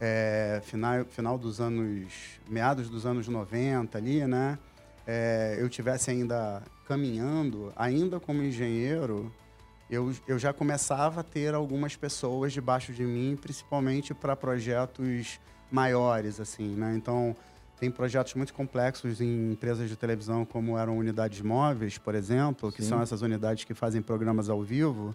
é, 0.00 0.60
final, 0.64 1.04
final 1.04 1.38
dos 1.38 1.60
anos, 1.60 2.40
meados 2.48 2.90
dos 2.90 3.06
anos 3.06 3.28
90 3.28 3.96
ali, 3.96 4.26
né? 4.26 4.58
É, 5.06 5.56
eu 5.58 5.68
tivesse 5.68 6.10
ainda 6.10 6.62
caminhando, 6.90 7.72
ainda 7.76 8.18
como 8.18 8.42
engenheiro, 8.42 9.32
eu, 9.88 10.12
eu 10.26 10.40
já 10.40 10.52
começava 10.52 11.20
a 11.20 11.22
ter 11.22 11.54
algumas 11.54 11.94
pessoas 11.94 12.52
debaixo 12.52 12.92
de 12.92 13.04
mim, 13.04 13.38
principalmente 13.40 14.12
para 14.12 14.34
projetos 14.34 15.38
maiores, 15.70 16.40
assim, 16.40 16.66
né? 16.74 16.92
Então, 16.96 17.36
tem 17.78 17.92
projetos 17.92 18.34
muito 18.34 18.52
complexos 18.52 19.20
em 19.20 19.52
empresas 19.52 19.88
de 19.88 19.94
televisão, 19.94 20.44
como 20.44 20.76
eram 20.76 20.98
unidades 20.98 21.40
móveis, 21.40 21.96
por 21.96 22.16
exemplo, 22.16 22.72
que 22.72 22.82
Sim. 22.82 22.88
são 22.88 23.00
essas 23.00 23.22
unidades 23.22 23.62
que 23.62 23.72
fazem 23.72 24.02
programas 24.02 24.48
ao 24.48 24.60
vivo, 24.60 25.14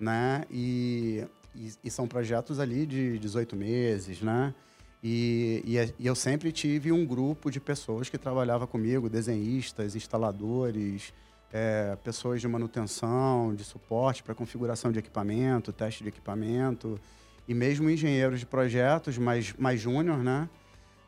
né? 0.00 0.46
E, 0.50 1.26
e, 1.54 1.72
e 1.84 1.90
são 1.90 2.08
projetos 2.08 2.58
ali 2.58 2.86
de 2.86 3.18
18 3.18 3.54
meses, 3.54 4.22
né? 4.22 4.54
E, 5.02 5.62
e, 5.66 6.04
e, 6.04 6.06
eu 6.06 6.14
sempre 6.14 6.52
tive 6.52 6.92
um 6.92 7.04
grupo 7.04 7.50
de 7.50 7.58
pessoas 7.58 8.08
que 8.08 8.16
trabalhava 8.16 8.68
comigo, 8.68 9.10
desenhistas, 9.10 9.96
instaladores, 9.96 11.12
é, 11.52 11.96
pessoas 12.04 12.40
de 12.40 12.46
manutenção, 12.46 13.52
de 13.54 13.64
suporte 13.64 14.22
para 14.22 14.34
configuração 14.34 14.92
de 14.92 15.00
equipamento, 15.00 15.72
teste 15.72 16.04
de 16.04 16.08
equipamento, 16.08 17.00
e 17.48 17.54
mesmo 17.54 17.90
engenheiros 17.90 18.38
de 18.38 18.46
projetos 18.46 19.18
mais, 19.18 19.52
mais 19.54 19.80
júnior, 19.80 20.18
né? 20.18 20.48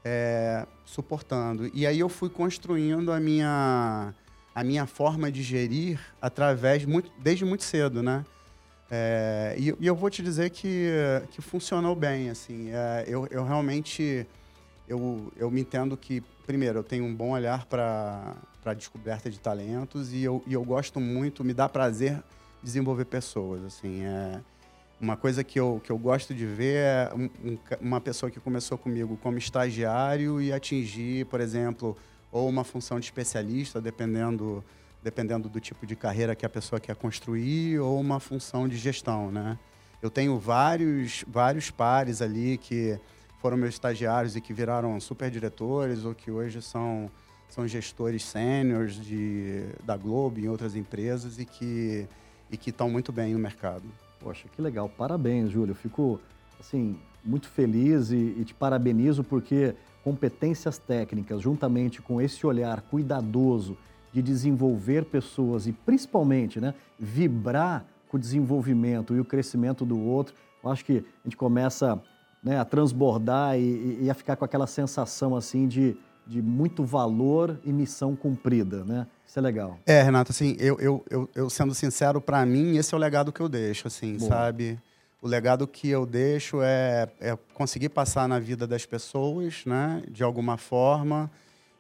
É, 0.05 0.67
suportando. 0.85 1.71
E 1.73 1.87
aí 1.87 1.99
eu 1.99 2.09
fui 2.09 2.29
construindo 2.29 3.11
a 3.11 3.21
minha, 3.21 4.13
a 4.55 4.65
minha 4.65 4.87
forma 4.87 5.31
de 5.31 5.43
gerir 5.43 5.99
através, 6.21 6.85
muito, 6.85 7.11
desde 7.19 7.45
muito 7.45 7.63
cedo, 7.63 8.03
né? 8.03 8.25
É, 8.91 9.55
e, 9.59 9.75
e, 9.81 9.87
eu 9.87 9.95
vou 9.95 10.11
te 10.11 10.23
dizer 10.23 10.51
que, 10.51 10.89
que 11.31 11.41
funcionou 11.41 11.95
bem, 11.95 12.31
assim. 12.31 12.71
É, 12.71 13.05
eu, 13.07 13.27
eu 13.31 13.45
realmente, 13.45 14.27
eu, 14.89 15.33
eu 15.37 15.51
me 15.51 15.61
entendo 15.61 15.97
que 15.97 16.23
primeiro, 16.47 16.79
eu 16.79 16.85
tenho 16.85 17.05
um 17.05 17.15
bom 17.15 17.31
olhar 17.31 17.67
para 17.67 18.35
a 18.65 18.75
descoberta 18.75 19.31
de 19.31 19.39
talentos 19.41 20.13
e 20.13 20.23
eu, 20.23 20.43
e 20.47 20.53
eu 20.53 20.65
gosto 20.65 21.01
muito, 21.01 21.45
me 21.45 21.55
dá 21.55 21.69
prazer 21.69 22.23
desenvolver 22.63 23.05
pessoas. 23.07 23.65
Assim, 23.65 24.05
é 24.05 24.41
uma 25.01 25.17
coisa 25.17 25.43
que 25.43 25.59
eu, 25.59 25.81
que 25.83 25.91
eu 25.91 25.99
gosto 25.99 26.35
de 26.35 26.47
ver 26.47 26.77
é 26.77 27.13
um, 27.15 27.25
um, 27.45 27.59
uma 27.81 28.01
pessoa 28.01 28.31
que 28.31 28.41
começou 28.41 28.79
comigo 28.79 29.19
como 29.23 29.39
estagiário 29.39 30.41
e 30.41 30.53
atingir, 30.53 31.27
por 31.27 31.41
exemplo, 31.41 31.97
ou 32.31 32.49
uma 32.49 32.65
função 32.65 32.99
de 32.99 33.07
especialista, 33.07 33.81
dependendo, 33.81 34.65
dependendo 35.05 35.51
do 35.51 35.61
tipo 35.61 35.87
de 35.87 35.95
carreira 35.95 36.35
que 36.35 36.47
a 36.47 36.49
pessoa 36.49 36.81
quer 36.81 36.97
construir, 36.97 37.79
ou 37.79 38.01
uma 38.01 38.19
função 38.19 38.67
de 38.67 38.79
gestão, 38.79 39.31
né? 39.31 39.59
Eu 40.01 40.11
tenho 40.11 40.39
vários, 40.39 41.25
vários 41.29 41.71
pares 41.71 42.23
ali 42.23 42.57
que 42.57 42.99
foram 43.39 43.59
meus 43.59 43.75
estagiários 43.75 44.35
e 44.35 44.41
que 44.41 44.55
viraram 44.55 44.99
super 44.99 45.31
diretores 45.31 46.07
ou 46.07 46.15
que 46.15 46.31
hoje 46.31 46.63
são, 46.63 47.11
são 47.51 47.69
gestores 47.69 48.25
sêniores 48.25 48.99
da 49.85 49.97
Globo 49.97 50.41
e 50.41 50.49
outras 50.49 50.75
empresas 50.75 51.39
e 51.39 51.45
que 51.45 52.09
e 52.51 52.57
que 52.57 52.71
estão 52.71 52.89
muito 52.91 53.11
bem 53.13 53.33
no 53.33 53.39
mercado. 53.39 53.83
Poxa, 54.21 54.47
que 54.49 54.63
legal. 54.63 54.89
Parabéns, 54.89 55.51
Júlio. 55.51 55.75
Fico 55.75 56.21
assim 56.61 56.99
muito 57.25 57.49
feliz 57.49 58.11
e, 58.11 58.17
e 58.39 58.45
te 58.45 58.55
parabenizo 58.55 59.25
porque 59.25 59.75
competências 60.03 60.79
técnicas, 60.79 61.41
juntamente 61.41 62.01
com 62.03 62.21
esse 62.21 62.47
olhar 62.47 62.83
cuidadoso 62.83 63.77
de 64.15 64.23
desenvolver 64.23 65.07
pessoas 65.07 65.67
e 65.67 65.73
principalmente, 65.73 66.61
né, 66.61 66.73
vibrar 66.97 67.85
com 68.09 68.17
o 68.17 68.21
desenvolvimento 68.21 69.13
e 69.13 69.19
o 69.19 69.25
crescimento 69.25 69.85
do 69.85 69.99
outro, 70.01 70.37
eu 70.63 70.71
acho 70.71 70.85
que 70.85 70.99
a 70.99 71.25
gente 71.25 71.37
começa 71.37 72.01
né, 72.41 72.57
a 72.57 72.65
transbordar 72.65 73.59
e, 73.59 74.05
e, 74.05 74.09
a 74.11 74.15
ficar 74.15 74.37
com 74.37 74.45
aquela 74.45 74.69
sensação 74.69 75.35
assim 75.35 75.67
de, 75.67 75.97
de 76.25 76.41
muito 76.41 76.85
valor 76.85 77.59
e 77.65 77.73
missão 77.73 78.15
cumprida, 78.15 78.85
né? 78.85 79.09
Isso 79.27 79.37
é 79.37 79.43
legal. 79.43 79.81
É, 79.85 80.01
Renato, 80.01 80.31
assim, 80.31 80.55
eu, 80.61 80.79
eu, 80.79 81.05
eu, 81.11 81.29
eu 81.35 81.51
sendo 81.51 81.75
sincero, 81.75 82.21
para 82.21 82.47
mim, 82.47 82.77
esse 82.77 82.95
é 82.95 82.97
o 82.97 83.01
legado 83.01 83.33
que 83.33 83.41
eu 83.41 83.49
deixo, 83.49 83.89
assim, 83.89 84.17
Boa. 84.17 84.31
sabe? 84.31 84.79
O 85.21 85.27
legado 85.27 85.67
que 85.67 85.89
eu 85.89 86.07
deixo 86.07 86.63
é, 86.63 87.09
é 87.21 87.37
conseguir 87.53 87.89
passar 87.89 88.29
na 88.29 88.39
vida 88.39 88.65
das 88.65 88.87
pessoas, 88.87 89.65
né, 89.67 90.05
de 90.09 90.23
alguma 90.23 90.57
forma, 90.57 91.29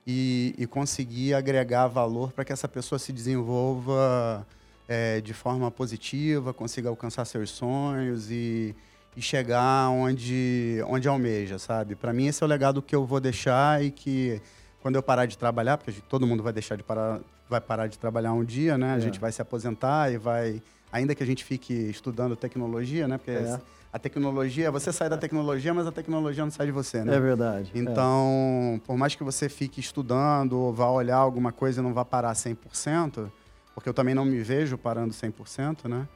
e, 0.06 0.54
e 0.58 0.66
conseguir 0.66 1.34
agregar 1.34 1.86
valor 1.86 2.32
para 2.32 2.44
que 2.44 2.52
essa 2.52 2.68
pessoa 2.68 2.98
se 2.98 3.12
desenvolva 3.12 4.46
é, 4.88 5.20
de 5.20 5.32
forma 5.32 5.70
positiva, 5.70 6.52
consiga 6.52 6.88
alcançar 6.88 7.24
seus 7.24 7.50
sonhos 7.50 8.30
e, 8.30 8.74
e 9.16 9.22
chegar 9.22 9.88
onde, 9.90 10.82
onde 10.86 11.08
almeja, 11.08 11.58
sabe? 11.58 11.94
Para 11.94 12.12
mim, 12.12 12.26
esse 12.26 12.42
é 12.42 12.46
o 12.46 12.48
legado 12.48 12.82
que 12.82 12.94
eu 12.94 13.06
vou 13.06 13.20
deixar 13.20 13.82
e 13.82 13.90
que 13.90 14.40
quando 14.82 14.96
eu 14.96 15.02
parar 15.02 15.26
de 15.26 15.38
trabalhar, 15.38 15.78
porque 15.78 15.98
todo 16.08 16.26
mundo 16.26 16.42
vai 16.42 16.52
deixar 16.52 16.76
de 16.76 16.82
parar, 16.82 17.20
vai 17.48 17.60
parar 17.60 17.86
de 17.86 17.98
trabalhar 17.98 18.34
um 18.34 18.44
dia, 18.44 18.76
né? 18.76 18.92
A 18.92 18.96
é. 18.98 19.00
gente 19.00 19.18
vai 19.18 19.32
se 19.32 19.40
aposentar 19.40 20.12
e 20.12 20.18
vai, 20.18 20.62
ainda 20.92 21.14
que 21.14 21.22
a 21.22 21.26
gente 21.26 21.42
fique 21.42 21.72
estudando 21.72 22.36
tecnologia, 22.36 23.08
né? 23.08 23.16
Porque 23.16 23.30
é. 23.30 23.60
A 23.94 23.98
tecnologia, 24.00 24.72
você 24.72 24.92
sai 24.92 25.08
da 25.08 25.16
tecnologia, 25.16 25.72
mas 25.72 25.86
a 25.86 25.92
tecnologia 25.92 26.42
não 26.42 26.50
sai 26.50 26.66
de 26.66 26.72
você, 26.72 27.04
né? 27.04 27.14
É 27.14 27.20
verdade. 27.20 27.70
É. 27.72 27.78
Então, 27.78 28.80
por 28.84 28.96
mais 28.96 29.14
que 29.14 29.22
você 29.22 29.48
fique 29.48 29.78
estudando 29.78 30.58
ou 30.58 30.72
vá 30.72 30.90
olhar 30.90 31.18
alguma 31.18 31.52
coisa 31.52 31.80
e 31.80 31.84
não 31.84 31.94
vá 31.94 32.04
parar 32.04 32.32
100%, 32.32 33.30
porque 33.72 33.88
eu 33.88 33.94
também 33.94 34.12
não 34.12 34.24
me 34.24 34.40
vejo 34.40 34.76
parando 34.76 35.14
100%, 35.14 35.88
né? 35.88 36.08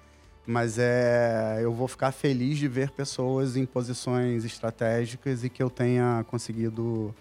Mas 0.44 0.76
é, 0.76 1.60
eu 1.62 1.72
vou 1.72 1.86
ficar 1.86 2.10
feliz 2.10 2.58
de 2.58 2.66
ver 2.66 2.90
pessoas 2.90 3.56
em 3.56 3.64
posições 3.64 4.44
estratégicas 4.44 5.44
e 5.44 5.48
que 5.48 5.62
eu 5.62 5.70
tenha 5.70 6.24
conseguido 6.28 7.14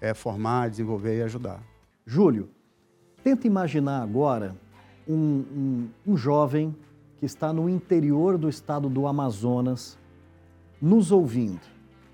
é, 0.00 0.14
formar, 0.14 0.70
desenvolver 0.70 1.18
e 1.18 1.22
ajudar. 1.22 1.60
Júlio, 2.06 2.48
tenta 3.24 3.48
imaginar 3.48 4.00
agora 4.00 4.54
um, 5.08 5.16
um, 5.16 5.88
um 6.06 6.16
jovem 6.16 6.72
que 7.16 7.26
está 7.26 7.52
no 7.52 7.68
interior 7.68 8.38
do 8.38 8.48
estado 8.48 8.88
do 8.88 9.08
Amazonas, 9.08 9.98
nos 10.84 11.10
ouvindo, 11.10 11.60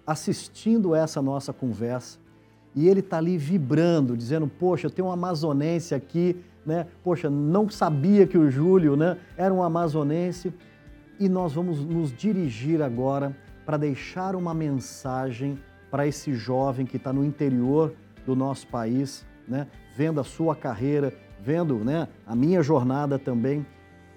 assistindo 0.07 0.95
essa 0.95 1.21
nossa 1.21 1.53
conversa, 1.53 2.19
e 2.75 2.89
ele 2.89 3.01
está 3.01 3.19
ali 3.19 3.37
vibrando, 3.37 4.17
dizendo: 4.17 4.47
Poxa, 4.47 4.89
tem 4.89 5.05
um 5.05 5.11
amazonense 5.11 5.95
aqui 5.95 6.37
né? 6.65 6.87
Poxa, 7.03 7.31
não 7.31 7.69
sabia 7.69 8.27
que 8.27 8.37
o 8.37 8.51
Júlio, 8.51 8.97
né, 8.97 9.17
era 9.37 9.53
um 9.53 9.63
amazonense. 9.63 10.53
E 11.19 11.29
nós 11.29 11.53
vamos 11.53 11.85
nos 11.85 12.13
dirigir 12.13 12.83
agora 12.83 13.37
para 13.65 13.77
deixar 13.77 14.35
uma 14.35 14.55
mensagem 14.55 15.59
para 15.91 16.07
esse 16.07 16.33
jovem 16.35 16.87
que 16.87 16.97
está 16.97 17.13
no 17.13 17.25
interior 17.25 17.93
do 18.25 18.35
nosso 18.35 18.67
país, 18.67 19.27
né, 19.47 19.67
vendo 19.97 20.21
a 20.21 20.25
sua 20.25 20.55
carreira, 20.55 21.13
vendo, 21.41 21.77
né, 21.79 22.09
a 22.27 22.35
minha 22.35 22.63
jornada 22.63 23.19
também. 23.19 23.67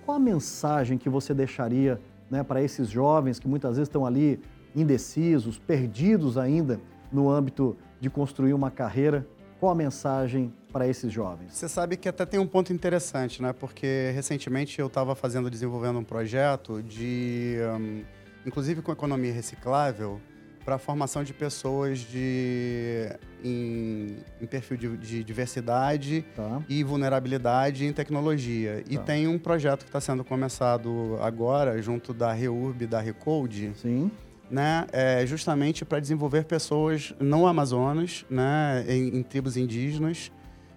Qual 0.06 0.18
a 0.18 0.20
mensagem 0.20 0.98
que 0.98 1.10
você 1.10 1.34
deixaria, 1.34 2.00
né, 2.34 2.43
para 2.43 2.62
esses 2.62 2.89
jovens 2.89 3.39
que 3.39 3.48
muitas 3.48 3.78
vezes 3.78 3.88
estão 3.88 4.06
ali 4.06 4.41
indecisos, 4.76 5.60
perdidos 5.60 6.38
ainda 6.38 6.82
no 7.12 7.30
âmbito 7.30 7.78
de 8.02 8.10
construir 8.10 8.54
uma 8.54 8.72
carreira? 8.72 9.26
Qual 9.60 9.72
a 9.72 9.76
mensagem 9.76 10.52
para 10.74 10.88
esses 10.88 11.13
jovens? 11.13 11.54
Você 11.54 11.69
sabe 11.69 11.96
que 11.96 12.10
até 12.10 12.26
tem 12.26 12.39
um 12.39 12.48
ponto 12.48 12.74
interessante, 12.74 13.41
né? 13.41 13.54
Porque 13.54 14.12
recentemente 14.13 14.78
eu 14.80 14.88
estava 14.88 15.15
fazendo, 15.15 15.50
desenvolvendo 15.50 16.00
um 16.00 16.04
projeto 16.04 16.82
de, 16.82 17.58
um, 17.80 18.04
inclusive 18.46 18.82
com 18.82 18.91
economia 18.91 19.32
reciclável, 19.32 20.19
para 20.63 20.76
a 20.76 20.78
formação 20.78 21.23
de 21.23 21.34
pessoas 21.34 21.99
de, 21.99 23.10
em, 23.43 24.17
em 24.41 24.45
perfil 24.45 24.78
de, 24.78 24.97
de 24.97 25.23
diversidade 25.23 26.26
tá. 26.36 26.62
e 26.69 26.84
vulnerabilidade 26.84 27.86
em 27.86 27.93
tecnologia. 27.93 28.84
Tá. 28.84 28.93
E 28.93 28.97
tem 28.97 29.28
um 29.28 29.38
projeto 29.38 29.80
que 29.80 29.89
está 29.89 29.99
sendo 30.02 30.23
começado 30.23 31.17
agora, 31.21 31.82
junto 31.82 32.13
da 32.13 32.32
REURB 32.32 32.84
e 32.84 32.88
da 32.88 32.99
Recode. 32.99 33.71
Sim 33.76 34.12
né, 34.54 34.86
é, 34.91 35.26
justamente 35.26 35.84
para 35.84 35.99
desenvolver 35.99 36.45
pessoas 36.45 37.12
não 37.19 37.47
amazonas, 37.47 38.23
né, 38.30 38.86
em, 38.88 39.17
em, 39.17 39.23
tribos 39.23 39.58
indígenas. 39.58 40.32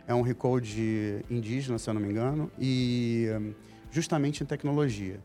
É 0.09 0.15
um 0.15 0.23
recode 0.23 1.23
indígena, 1.29 1.79
se 1.79 1.91
eu 1.91 1.95
não 1.95 2.01
me 2.01 2.09
engano, 2.09 2.51
e 2.59 3.27
justamente 3.91 4.43
em 4.43 4.47
tecnologia. 4.47 5.21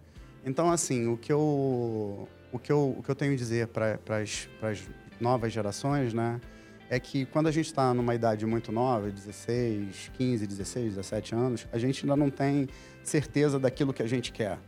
Então, 0.45 0.71
assim, 0.71 1.07
o 1.07 1.17
que 1.17 1.31
eu, 1.31 2.27
o 2.51 2.59
que 2.59 2.71
eu, 2.71 2.95
o 2.97 3.03
que 3.03 3.09
eu 3.09 3.15
tenho 3.15 3.33
a 3.33 3.35
dizer 3.35 3.67
para 3.67 3.99
as 4.17 4.89
novas 5.19 5.53
gerações, 5.53 6.13
né, 6.13 6.41
é 6.89 6.99
que 6.99 7.25
quando 7.25 7.47
a 7.47 7.51
gente 7.51 7.67
está 7.67 7.93
numa 7.93 8.15
idade 8.15 8.45
muito 8.45 8.71
nova, 8.71 9.09
16, 9.09 10.11
15, 10.13 10.47
16, 10.47 10.95
17 10.95 11.35
anos, 11.35 11.67
a 11.71 11.77
gente 11.77 12.03
ainda 12.03 12.15
não 12.15 12.29
tem 12.29 12.67
certeza 13.03 13.59
daquilo 13.59 13.93
que 13.93 14.03
a 14.03 14.07
gente 14.07 14.31
quer. 14.31 14.59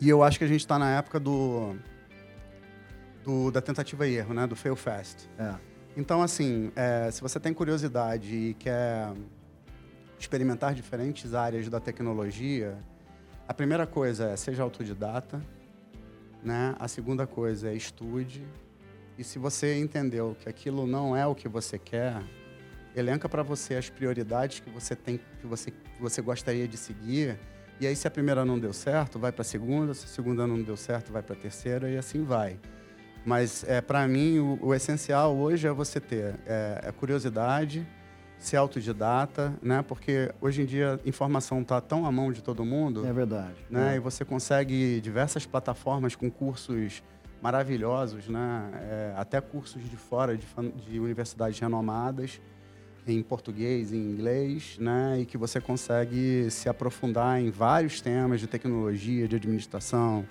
E 0.00 0.08
eu 0.08 0.22
acho 0.22 0.38
que 0.38 0.44
a 0.44 0.48
gente 0.48 0.60
está 0.60 0.78
na 0.78 0.96
época 0.96 1.20
do 1.20 1.76
do, 3.28 3.50
da 3.50 3.60
tentativa 3.60 4.08
e 4.08 4.16
erro, 4.16 4.32
né? 4.32 4.46
Do 4.46 4.56
fail 4.56 4.74
fast. 4.74 5.28
É. 5.38 5.54
Então, 5.94 6.22
assim, 6.22 6.72
é, 6.74 7.10
se 7.10 7.20
você 7.20 7.38
tem 7.38 7.52
curiosidade 7.52 8.34
e 8.34 8.54
quer 8.54 9.12
experimentar 10.18 10.72
diferentes 10.72 11.34
áreas 11.34 11.68
da 11.68 11.78
tecnologia, 11.78 12.78
a 13.48 13.54
primeira 13.54 13.86
coisa 13.86 14.28
é 14.28 14.36
seja 14.36 14.62
autodidata, 14.62 15.42
né? 16.44 16.76
A 16.78 16.86
segunda 16.86 17.26
coisa 17.26 17.70
é 17.70 17.74
estude. 17.74 18.46
E 19.16 19.24
se 19.24 19.38
você 19.38 19.78
entendeu 19.78 20.36
que 20.38 20.50
aquilo 20.50 20.86
não 20.86 21.16
é 21.16 21.26
o 21.26 21.34
que 21.34 21.48
você 21.48 21.78
quer, 21.78 22.22
elenca 22.94 23.26
para 23.26 23.42
você 23.42 23.74
as 23.76 23.88
prioridades 23.88 24.60
que 24.60 24.68
você 24.68 24.94
tem, 24.94 25.18
que 25.40 25.46
você, 25.46 25.70
que 25.70 26.00
você 26.00 26.20
gostaria 26.20 26.68
de 26.68 26.76
seguir. 26.76 27.38
E 27.80 27.86
aí, 27.86 27.96
se 27.96 28.06
a 28.06 28.10
primeira 28.10 28.44
não 28.44 28.58
deu 28.58 28.74
certo, 28.74 29.18
vai 29.18 29.32
para 29.32 29.42
a 29.42 29.44
segunda. 29.44 29.94
Se 29.94 30.04
a 30.04 30.08
segunda 30.08 30.46
não 30.46 30.62
deu 30.62 30.76
certo, 30.76 31.10
vai 31.10 31.22
para 31.22 31.34
a 31.34 31.38
terceira 31.38 31.88
e 31.88 31.96
assim 31.96 32.22
vai. 32.22 32.60
Mas 33.24 33.64
é, 33.64 33.80
para 33.80 34.06
mim 34.06 34.38
o, 34.38 34.58
o, 34.60 34.74
essencial 34.74 35.34
hoje 35.34 35.66
é 35.66 35.72
você 35.72 36.00
ter 36.00 36.34
é, 36.46 36.80
é 36.84 36.92
curiosidade, 36.92 37.86
ser 38.38 38.56
autodidata, 38.56 39.54
né? 39.60 39.82
Porque 39.82 40.32
hoje 40.40 40.62
em 40.62 40.64
dia 40.64 41.00
a 41.04 41.08
informação 41.08 41.60
está 41.60 41.80
tão 41.80 42.06
à 42.06 42.12
mão 42.12 42.32
de 42.32 42.42
todo 42.42 42.64
mundo. 42.64 43.06
É 43.06 43.12
verdade. 43.12 43.56
Né? 43.68 43.94
É. 43.94 43.96
E 43.96 43.98
você 44.00 44.24
consegue 44.24 45.00
diversas 45.00 45.44
plataformas 45.44 46.14
com 46.14 46.30
cursos 46.30 47.02
maravilhosos, 47.42 48.28
né? 48.28 48.70
É, 48.74 49.14
até 49.16 49.40
cursos 49.40 49.82
de 49.82 49.96
fora 49.96 50.36
de, 50.36 50.46
de 50.86 51.00
universidades 51.00 51.58
renomadas 51.58 52.40
em 53.06 53.22
português, 53.22 53.92
em 53.92 53.96
inglês, 53.96 54.76
né? 54.78 55.20
E 55.20 55.26
que 55.26 55.38
você 55.38 55.60
consegue 55.60 56.50
se 56.50 56.68
aprofundar 56.68 57.40
em 57.40 57.50
vários 57.50 58.00
temas 58.00 58.40
de 58.40 58.46
tecnologia, 58.46 59.26
de 59.26 59.36
administração, 59.36 60.26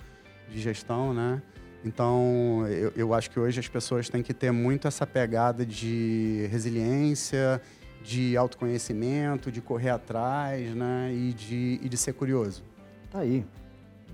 de 0.48 0.60
gestão, 0.60 1.12
né? 1.12 1.42
Então, 1.84 2.66
eu, 2.68 2.92
eu 2.96 3.14
acho 3.14 3.30
que 3.30 3.38
hoje 3.38 3.60
as 3.60 3.68
pessoas 3.68 4.08
têm 4.08 4.22
que 4.22 4.34
ter 4.34 4.50
muito 4.50 4.88
essa 4.88 5.06
pegada 5.06 5.64
de 5.64 6.48
resiliência, 6.50 7.60
de 8.02 8.36
autoconhecimento, 8.36 9.50
de 9.50 9.60
correr 9.60 9.90
atrás, 9.90 10.74
né? 10.74 11.12
E 11.12 11.32
de, 11.32 11.80
e 11.82 11.88
de 11.88 11.96
ser 11.96 12.12
curioso. 12.12 12.62
Tá 13.10 13.20
aí. 13.20 13.44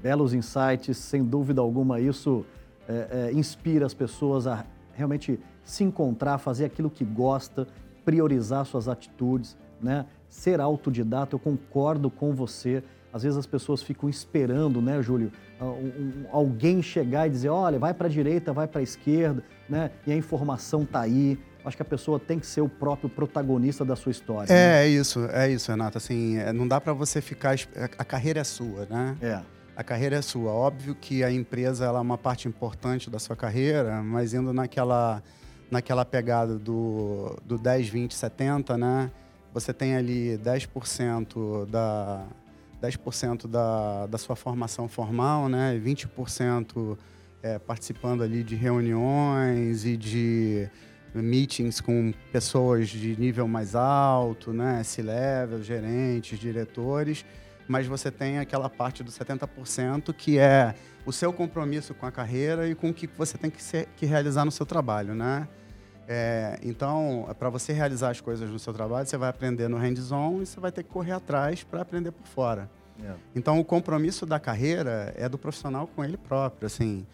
Belos 0.03 0.35
insights, 0.35 0.97
sem 0.97 1.25
dúvida 1.25 1.61
alguma, 1.61 2.01
isso 2.01 2.45
é, 2.89 3.31
é, 3.31 3.33
inspira 3.33 3.87
as 3.87 3.95
pessoas 3.95 4.47
a 4.47 4.65
realmente 4.93 5.41
se 5.65 5.83
encontrar, 5.83 6.39
fazer 6.39 6.67
aquilo 6.67 6.91
que 6.91 7.05
gosta 7.05 7.67
priorizar 8.05 8.65
suas 8.67 8.87
atitudes, 8.87 9.57
né? 9.81 10.07
Ser 10.29 10.61
autodidata, 10.61 11.35
eu 11.35 11.39
concordo 11.39 12.11
com 12.11 12.35
você. 12.35 12.83
Às 13.13 13.23
vezes 13.23 13.39
as 13.39 13.47
pessoas 13.47 13.83
ficam 13.83 14.09
esperando, 14.09 14.83
né, 14.83 15.01
Júlio, 15.01 15.31
um, 15.61 16.27
alguém 16.33 16.83
chegar 16.83 17.29
e 17.29 17.31
dizer, 17.31 17.49
olha, 17.49 17.79
vai 17.79 17.95
para 17.95 18.09
a 18.09 18.11
direita, 18.11 18.53
vai 18.53 18.67
para 18.67 18.81
a 18.81 18.83
esquerda, 18.83 19.43
né? 19.69 19.91
E 20.07 20.13
a 20.13 20.17
informação 20.17 20.83
está 20.83 21.01
aí. 21.01 21.39
Acho 21.65 21.77
que 21.77 21.83
a 21.83 21.87
pessoa 21.87 22.21
tem 22.21 22.39
que 22.39 22.47
ser 22.47 22.61
o 22.61 22.69
próprio 22.69 23.09
protagonista 23.09 23.85
da 23.85 23.97
sua 23.97 24.13
história. 24.13 24.53
É, 24.53 24.55
né? 24.55 24.85
é 24.85 24.89
isso, 24.89 25.25
é 25.33 25.51
isso, 25.51 25.71
Renato. 25.71 25.97
Assim, 25.97 26.37
é, 26.37 26.53
não 26.53 26.69
dá 26.69 26.81
para 26.81 26.93
você 26.93 27.23
ficar. 27.23 27.57
A 27.99 28.05
carreira 28.05 28.41
é 28.41 28.45
sua, 28.45 28.87
né? 28.87 29.17
É. 29.23 29.41
A 29.75 29.83
carreira 29.83 30.17
é 30.17 30.23
sua. 30.23 30.53
Óbvio 30.53 30.95
que 30.95 31.25
a 31.25 31.33
empresa 31.33 31.87
ela 31.87 31.99
é 31.99 32.03
uma 32.03 32.19
parte 32.19 32.47
importante 32.47 33.09
da 33.09 33.19
sua 33.19 33.35
carreira, 33.35 34.03
mas 34.03 34.35
indo 34.35 34.53
naquela, 34.53 35.23
naquela 35.71 36.05
pegada 36.05 36.59
do, 36.59 37.35
do 37.45 37.57
10, 37.57 37.89
20, 37.89 38.15
70, 38.15 38.77
né? 38.77 39.11
Você 39.55 39.73
tem 39.73 39.97
ali 39.97 40.39
10% 40.39 41.67
da, 41.67 42.27
10% 42.83 43.47
da, 43.47 44.07
da 44.07 44.19
sua 44.19 44.37
formação 44.37 44.87
formal, 44.87 45.49
né? 45.49 45.81
20% 45.83 46.99
é, 47.43 47.59
participando 47.59 48.23
ali 48.23 48.45
de 48.45 48.55
reuniões 48.55 49.85
e 49.85 49.97
de 49.97 50.69
meetings 51.23 51.81
com 51.81 52.13
pessoas 52.33 52.89
de 52.89 53.17
nível 53.19 53.47
mais 53.47 53.75
alto, 53.75 54.53
né? 54.53 54.83
C-level, 54.83 55.63
gerentes, 55.63 56.39
diretores, 56.39 57.25
mas 57.69 57.87
você 57.87 58.11
tem 58.11 58.39
aquela 58.39 58.69
parte 58.69 59.03
dos 59.03 59.19
70% 59.19 60.13
que 60.13 60.39
é 60.39 60.75
o 61.07 61.13
seu 61.13 61.33
compromisso 61.33 61.95
com 61.95 62.07
a 62.07 62.13
carreira 62.13 62.69
e 62.69 62.75
com 62.75 62.91
o 62.91 62.95
que 62.95 63.07
você 63.07 63.39
tem 63.39 63.51
que, 63.51 63.63
ser, 63.63 63.89
que 63.97 64.07
realizar 64.07 64.45
no 64.45 64.51
seu 64.51 64.67
trabalho, 64.67 65.15
né? 65.15 65.49
É, 66.07 66.59
então, 66.63 67.27
para 67.39 67.49
você 67.49 67.73
realizar 67.73 68.11
as 68.11 68.21
coisas 68.21 68.51
no 68.51 68.59
seu 68.59 68.73
trabalho, 68.73 69.07
você 69.07 69.17
vai 69.17 69.31
aprender 69.31 69.69
no 69.69 69.79
hands-on 69.79 70.43
e 70.43 70.47
você 70.47 70.61
vai 70.61 70.71
ter 70.71 70.83
que 70.83 70.91
correr 70.91 71.13
atrás 71.13 71.63
para 71.63 71.81
aprender 71.81 72.13
por 72.13 72.27
fora. 72.27 72.71
É. 73.03 73.13
Então, 73.35 73.59
o 73.59 73.65
compromisso 73.65 74.27
da 74.27 74.39
carreira 74.39 75.13
é 75.17 75.29
do 75.29 75.39
profissional 75.39 75.87
com 75.87 76.05
ele 76.05 76.17
próprio, 76.17 76.67
assim. 76.67 77.07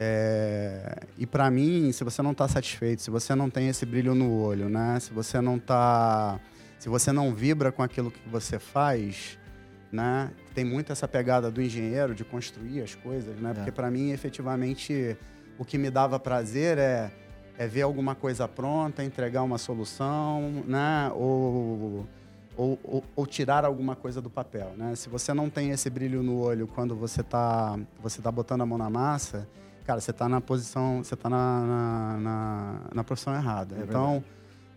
É, 0.00 1.00
e 1.16 1.26
para 1.26 1.50
mim, 1.50 1.92
se 1.92 2.02
você 2.02 2.22
não 2.22 2.32
está 2.32 2.48
satisfeito, 2.48 3.02
se 3.02 3.10
você 3.10 3.34
não 3.34 3.48
tem 3.48 3.68
esse 3.68 3.86
brilho 3.86 4.14
no 4.14 4.40
olho, 4.40 4.68
né? 4.68 4.98
Se 5.00 5.12
você 5.12 5.40
não 5.40 5.58
tá, 5.58 6.40
se 6.78 6.88
você 6.88 7.12
não 7.12 7.34
vibra 7.34 7.70
com 7.70 7.82
aquilo 7.82 8.10
que 8.10 8.28
você 8.28 8.58
faz, 8.58 9.38
né? 9.92 10.30
Tem 10.54 10.64
muito 10.64 10.90
essa 10.90 11.06
pegada 11.06 11.50
do 11.50 11.62
engenheiro 11.62 12.14
de 12.14 12.24
construir 12.24 12.82
as 12.82 12.94
coisas, 12.94 13.36
né? 13.38 13.50
É. 13.50 13.54
Porque 13.54 13.72
para 13.72 13.90
mim, 13.90 14.10
efetivamente, 14.10 15.16
o 15.58 15.64
que 15.64 15.78
me 15.78 15.90
dava 15.90 16.18
prazer 16.18 16.78
é 16.78 17.12
é 17.58 17.66
ver 17.66 17.82
alguma 17.82 18.14
coisa 18.14 18.48
pronta, 18.48 19.04
entregar 19.04 19.42
uma 19.42 19.58
solução, 19.58 20.64
né? 20.66 21.10
Ou, 21.14 22.06
ou, 22.56 22.78
ou, 22.82 23.04
ou, 23.14 23.26
tirar 23.26 23.64
alguma 23.64 23.94
coisa 23.94 24.20
do 24.20 24.30
papel, 24.30 24.72
né? 24.76 24.94
Se 24.94 25.08
você 25.08 25.32
não 25.32 25.48
tem 25.50 25.70
esse 25.70 25.88
brilho 25.90 26.22
no 26.22 26.40
olho 26.40 26.66
quando 26.66 26.96
você 26.96 27.20
está 27.20 27.78
você 28.02 28.20
tá 28.20 28.30
botando 28.32 28.62
a 28.62 28.66
mão 28.66 28.78
na 28.78 28.90
massa, 28.90 29.48
cara, 29.84 30.00
você 30.00 30.10
está 30.10 30.28
na 30.28 30.40
posição, 30.40 31.02
você 31.02 31.14
está 31.14 31.28
na, 31.28 31.60
na, 31.60 32.18
na, 32.18 32.80
na, 32.94 33.04
profissão 33.04 33.34
errada. 33.34 33.76
É 33.76 33.82
então, 33.82 34.12
verdade. 34.12 34.26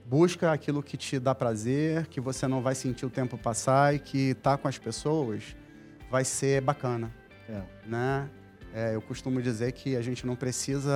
busca 0.05 0.51
aquilo 0.51 0.81
que 0.81 0.97
te 0.97 1.19
dá 1.19 1.33
prazer, 1.35 2.07
que 2.07 2.19
você 2.19 2.47
não 2.47 2.61
vai 2.61 2.75
sentir 2.75 3.05
o 3.05 3.09
tempo 3.09 3.37
passar 3.37 3.93
e 3.95 3.99
que 3.99 4.33
tá 4.35 4.57
com 4.57 4.67
as 4.67 4.77
pessoas 4.77 5.55
vai 6.09 6.23
ser 6.23 6.61
bacana, 6.61 7.11
é. 7.49 7.61
né? 7.87 8.29
É, 8.73 8.93
eu 8.93 9.01
costumo 9.01 9.41
dizer 9.41 9.71
que 9.71 9.95
a 9.95 10.01
gente 10.01 10.27
não 10.27 10.35
precisa 10.35 10.93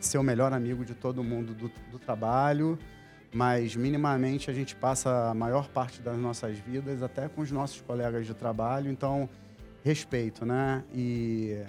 ser 0.00 0.16
o 0.16 0.22
melhor 0.22 0.54
amigo 0.54 0.86
de 0.86 0.94
todo 0.94 1.22
mundo 1.22 1.52
do, 1.52 1.70
do 1.90 1.98
trabalho, 1.98 2.78
mas 3.32 3.76
minimamente 3.76 4.50
a 4.50 4.54
gente 4.54 4.74
passa 4.74 5.28
a 5.28 5.34
maior 5.34 5.68
parte 5.68 6.00
das 6.00 6.16
nossas 6.16 6.58
vidas 6.58 7.02
até 7.02 7.28
com 7.28 7.42
os 7.42 7.50
nossos 7.50 7.80
colegas 7.82 8.26
de 8.26 8.32
trabalho, 8.32 8.90
então 8.90 9.28
respeito, 9.84 10.46
né? 10.46 10.82
E, 10.94 11.62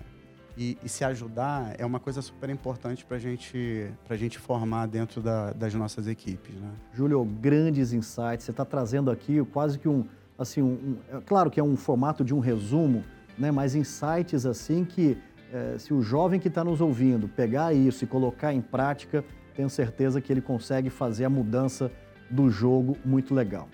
e, 0.58 0.78
e 0.84 0.90
se 0.90 1.04
ajudar 1.04 1.76
é 1.78 1.86
uma 1.86 2.00
coisa 2.00 2.22
super 2.22 2.50
importante 2.50 3.06
para 3.06 3.18
gente, 3.18 3.92
a 4.10 4.16
gente 4.16 4.38
formar 4.38 4.88
dentro 4.88 5.22
da, 5.22 5.52
das 5.54 5.74
nossas 5.74 6.08
equipes, 6.08 6.56
né? 6.56 6.70
Júlio, 6.94 7.24
grandes 7.24 7.94
insights. 7.94 8.46
Você 8.46 8.52
está 8.52 8.66
trazendo 8.66 9.10
aqui 9.10 9.44
quase 9.46 9.80
que 9.80 9.88
um, 9.88 10.06
assim, 10.38 10.62
um, 10.62 10.66
um, 10.68 11.18
é 11.18 11.22
claro 11.22 11.50
que 11.50 11.60
é 11.60 11.64
um 11.64 11.78
formato 11.78 12.24
de 12.24 12.34
um 12.34 12.40
resumo, 12.40 13.04
né? 13.38 13.52
Mas 13.52 13.76
insights 13.76 14.46
assim 14.46 14.84
que 14.84 15.18
é, 15.54 15.78
se 15.78 15.94
o 15.94 16.02
jovem 16.02 16.40
que 16.40 16.48
está 16.48 16.64
nos 16.64 16.82
ouvindo 16.82 17.28
pegar 17.28 17.74
isso 17.74 18.04
e 18.04 18.08
colocar 18.08 18.54
em 18.54 18.62
prática, 18.62 19.24
tenho 19.56 19.70
certeza 19.70 20.22
que 20.22 20.32
ele 20.32 20.42
consegue 20.42 20.90
fazer 20.90 21.26
a 21.26 21.30
mudança 21.30 21.92
do 22.30 22.50
jogo 22.50 22.98
muito 23.04 23.34
legal. 23.34 23.68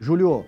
Júlio, 0.00 0.44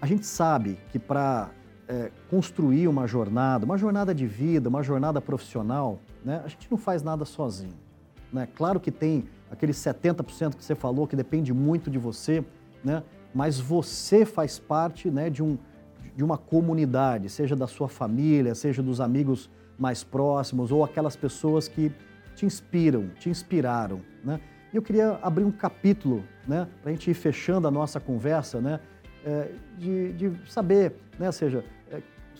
a 0.00 0.06
gente 0.06 0.24
sabe 0.24 0.78
que 0.90 0.98
para 0.98 1.50
é, 1.90 2.10
construir 2.30 2.86
uma 2.86 3.04
jornada, 3.04 3.64
uma 3.64 3.76
jornada 3.76 4.14
de 4.14 4.24
vida, 4.24 4.68
uma 4.68 4.82
jornada 4.82 5.20
profissional, 5.20 5.98
né, 6.24 6.40
a 6.44 6.48
gente 6.48 6.70
não 6.70 6.78
faz 6.78 7.02
nada 7.02 7.24
sozinho. 7.24 7.74
Né? 8.32 8.48
Claro 8.54 8.78
que 8.78 8.92
tem 8.92 9.24
aqueles 9.50 9.76
70% 9.76 10.54
que 10.54 10.64
você 10.64 10.76
falou 10.76 11.08
que 11.08 11.16
depende 11.16 11.52
muito 11.52 11.90
de 11.90 11.98
você, 11.98 12.44
né? 12.84 13.02
mas 13.34 13.58
você 13.58 14.24
faz 14.24 14.56
parte 14.56 15.10
né, 15.10 15.28
de, 15.28 15.42
um, 15.42 15.58
de 16.14 16.22
uma 16.22 16.38
comunidade, 16.38 17.28
seja 17.28 17.56
da 17.56 17.66
sua 17.66 17.88
família, 17.88 18.54
seja 18.54 18.80
dos 18.80 19.00
amigos 19.00 19.50
mais 19.76 20.04
próximos 20.04 20.70
ou 20.70 20.84
aquelas 20.84 21.16
pessoas 21.16 21.66
que 21.66 21.92
te 22.36 22.46
inspiram, 22.46 23.08
te 23.18 23.28
inspiraram, 23.28 24.00
né? 24.24 24.40
E 24.72 24.76
eu 24.76 24.82
queria 24.82 25.18
abrir 25.20 25.42
um 25.42 25.50
capítulo, 25.50 26.22
né, 26.46 26.68
para 26.80 26.90
a 26.90 26.94
gente 26.94 27.10
ir 27.10 27.14
fechando 27.14 27.66
a 27.66 27.70
nossa 27.72 27.98
conversa, 27.98 28.60
né, 28.60 28.78
é, 29.24 29.50
de, 29.76 30.12
de, 30.12 30.50
saber, 30.50 30.94
né, 31.18 31.26
ou 31.26 31.32
seja, 31.32 31.64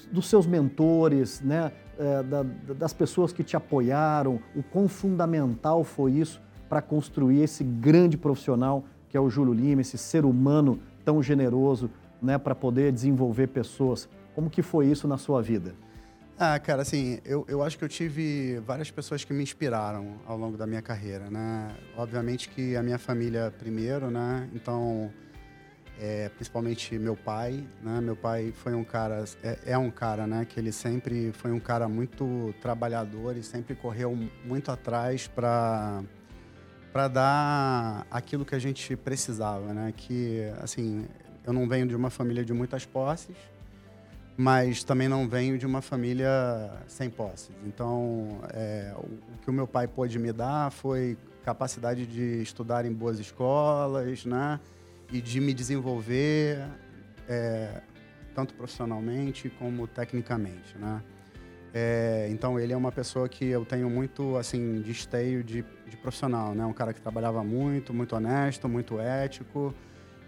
dos 0.07 0.29
seus 0.29 0.47
mentores, 0.47 1.41
né, 1.41 1.73
é, 1.99 2.23
da, 2.23 2.43
das 2.43 2.93
pessoas 2.93 3.33
que 3.33 3.43
te 3.43 3.57
apoiaram, 3.57 4.41
o 4.55 4.63
quão 4.63 4.89
fundamental 4.89 5.85
foi 5.85 6.13
isso 6.13 6.41
para 6.69 6.81
construir 6.81 7.43
esse 7.43 7.65
grande 7.65 8.17
profissional 8.17 8.85
que 9.09 9.17
é 9.17 9.21
o 9.21 9.29
Júlio 9.29 9.53
Lima, 9.53 9.81
esse 9.81 9.99
ser 9.99 10.25
humano 10.25 10.79
tão 11.05 11.21
generoso, 11.23 11.91
né, 12.23 12.39
para 12.39 12.55
poder 12.55 12.93
desenvolver 12.93 13.49
pessoas. 13.49 14.09
Como 14.35 14.49
que 14.49 14.63
foi 14.63 14.87
isso 14.87 15.09
na 15.09 15.19
sua 15.19 15.43
vida? 15.43 15.75
Ah, 16.39 16.59
cara, 16.59 16.81
assim, 16.83 17.19
eu, 17.25 17.45
eu 17.49 17.63
acho 17.63 17.77
que 17.77 17.85
eu 17.85 17.89
tive 17.89 18.59
várias 18.65 18.91
pessoas 18.91 19.25
que 19.25 19.33
me 19.33 19.43
inspiraram 19.43 20.15
ao 20.27 20.39
longo 20.39 20.57
da 20.57 20.67
minha 20.67 20.81
carreira, 20.81 21.29
né? 21.29 21.69
Obviamente 21.97 22.49
que 22.49 22.77
a 22.77 22.83
minha 22.83 22.99
família 22.99 23.53
primeiro, 23.59 24.11
né? 24.11 24.49
Então, 24.55 25.11
é, 26.01 26.31
principalmente 26.31 26.99
meu 26.99 27.15
pai, 27.15 27.63
né? 27.83 28.01
Meu 28.01 28.17
pai 28.17 28.53
foi 28.57 28.75
um 28.75 28.83
cara, 28.83 29.23
é, 29.43 29.59
é, 29.67 29.79
um 29.79 29.91
cara, 29.91 30.27
né? 30.27 30.47
Que 30.49 30.59
ele 30.59 30.73
sempre 30.73 31.31
foi 31.33 31.53
um 31.53 31.61
cara 31.61 31.89
muito 31.89 32.55
trabalhador 32.63 33.37
e 33.37 33.43
sempre 33.43 33.75
correu 33.75 34.17
muito 34.45 34.71
atrás 34.71 35.29
para 35.29 36.03
para 36.91 37.07
dar 37.07 38.07
aquilo 38.11 38.45
que 38.45 38.55
a 38.55 38.59
gente 38.59 38.97
precisava, 38.97 39.73
né? 39.73 39.93
Que, 39.97 40.51
assim, 40.61 41.07
eu 41.45 41.53
não 41.53 41.69
venho 41.69 41.87
de 41.87 41.95
uma 41.95 42.11
família 42.11 42.45
de 42.45 42.53
muitas 42.53 42.85
posses, 42.85 43.37
mas 44.37 44.83
também 44.83 45.09
não 45.09 45.29
venho 45.29 45.57
de 45.57 45.65
uma 45.65 45.81
família 45.81 46.29
sem 46.89 47.09
posses. 47.09 47.51
Então, 47.65 48.41
é, 48.53 48.93
o, 48.97 49.39
que 49.41 49.49
o 49.49 49.53
meu 49.53 49.69
pai 49.69 49.87
pôde 49.87 50.19
me 50.19 50.33
dar 50.33 50.73
foi 50.73 51.17
capacidade 51.45 52.07
de 52.07 52.43
estudar 52.43 52.85
em 52.85 52.93
boas 52.93 53.21
escolas, 53.21 54.25
né? 54.25 54.59
E 55.12 55.20
de 55.20 55.40
me 55.40 55.53
desenvolver 55.53 56.64
é, 57.29 57.81
tanto 58.35 58.55
profissionalmente 58.55 59.49
como 59.51 59.87
tecnicamente, 59.87 60.77
né? 60.79 61.03
É, 61.73 62.27
então 62.31 62.59
ele 62.59 62.73
é 62.73 62.77
uma 62.77 62.90
pessoa 62.90 63.29
que 63.29 63.44
eu 63.44 63.64
tenho 63.64 63.88
muito 63.88 64.37
assim 64.37 64.81
de 64.83 64.90
esteio 64.90 65.44
de, 65.44 65.64
de, 65.87 65.96
profissional, 65.96 66.53
né? 66.55 66.64
Um 66.66 66.73
cara 66.73 66.92
que 66.92 67.01
trabalhava 67.01 67.44
muito, 67.44 67.94
muito 67.94 68.16
honesto, 68.16 68.68
muito 68.68 68.99
ético. 68.99 69.73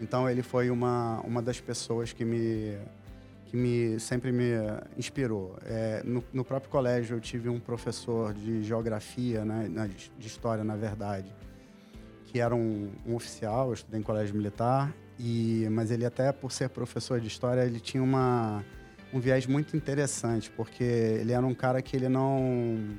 Então 0.00 0.30
ele 0.30 0.42
foi 0.42 0.70
uma, 0.70 1.20
uma 1.22 1.42
das 1.42 1.60
pessoas 1.60 2.12
que 2.12 2.24
me 2.24 2.78
que 3.46 3.56
me, 3.56 4.00
sempre 4.00 4.32
me 4.32 4.52
inspirou. 4.96 5.58
É, 5.64 6.02
no, 6.04 6.24
no, 6.32 6.42
próprio 6.42 6.70
colégio 6.70 7.16
eu 7.16 7.20
tive 7.20 7.50
um 7.50 7.60
professor 7.60 8.32
de 8.32 8.62
geografia, 8.62 9.44
né, 9.44 9.90
de 10.18 10.26
história 10.26 10.64
na 10.64 10.74
verdade, 10.74 11.30
que 12.32 12.40
era 12.40 12.54
um, 12.54 12.90
um, 13.06 13.14
oficial, 13.14 13.68
eu 13.68 13.74
estudei 13.74 14.00
em 14.00 14.02
colégio 14.02 14.34
militar, 14.34 14.90
e, 15.18 15.68
mas 15.70 15.90
ele 15.90 16.06
até 16.06 16.32
por 16.32 16.50
ser 16.50 16.70
professor 16.70 17.20
de 17.20 17.28
história, 17.28 17.62
ele 17.62 17.78
tinha 17.78 18.02
uma, 18.02 18.64
um 19.12 19.20
viés 19.20 19.46
muito 19.46 19.76
interessante, 19.76 20.50
porque 20.50 20.82
ele 20.82 21.32
era 21.32 21.44
um 21.44 21.54
cara 21.54 21.82
que 21.82 21.94
ele 21.94 22.08
não, 22.08 22.96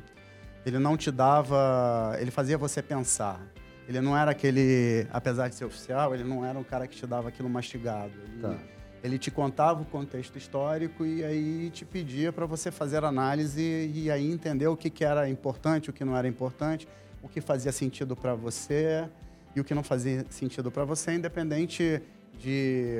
ele 0.63 0.78
não 0.78 0.96
te 0.96 1.10
dava, 1.10 2.15
ele 2.19 2.30
fazia 2.30 2.60
você 2.60 2.80
pensar. 2.80 3.41
Ele 3.89 4.00
não 4.00 4.15
era 4.15 4.32
aquele, 4.32 5.08
apesar 5.12 5.50
de 5.50 5.56
ser 5.56 5.65
oficial, 5.65 6.13
ele 6.13 6.24
não 6.24 6.46
era 6.46 6.58
um 6.58 6.63
cara 6.63 6.88
que 6.88 6.96
te 6.96 7.08
dava 7.08 7.30
aquilo 7.30 7.50
mastigado. 7.50 8.13
Ele, 8.24 8.39
tá 8.39 8.56
ele 9.04 9.17
te 9.17 9.32
contava 9.32 9.82
o 9.82 9.86
contexto 9.86 10.38
histórico 10.38 11.04
e 11.06 11.26
aí 11.26 11.72
te 11.72 11.84
pedia 11.84 12.32
para 12.32 12.46
você 12.46 12.72
fazer 12.72 13.04
análise 13.04 13.91
e 13.93 14.12
aí 14.12 14.32
entender 14.32 14.67
o 14.67 14.78
que, 14.78 14.91
que 14.91 15.04
era 15.04 15.28
importante, 15.28 15.89
o 15.89 15.93
que 15.93 16.06
não 16.06 16.15
era 16.15 16.28
importante, 16.28 16.88
o 17.24 17.30
que 17.30 17.42
fazia 17.42 17.72
sentido 17.72 18.16
para 18.16 18.36
você. 18.36 19.10
e 19.56 19.60
o 19.60 19.64
que 19.64 19.74
não 19.74 19.84
fazia 19.84 20.26
sentido 20.30 20.72
para 20.72 20.84
você, 20.84 21.14
independente 21.14 22.02
de 22.40 22.96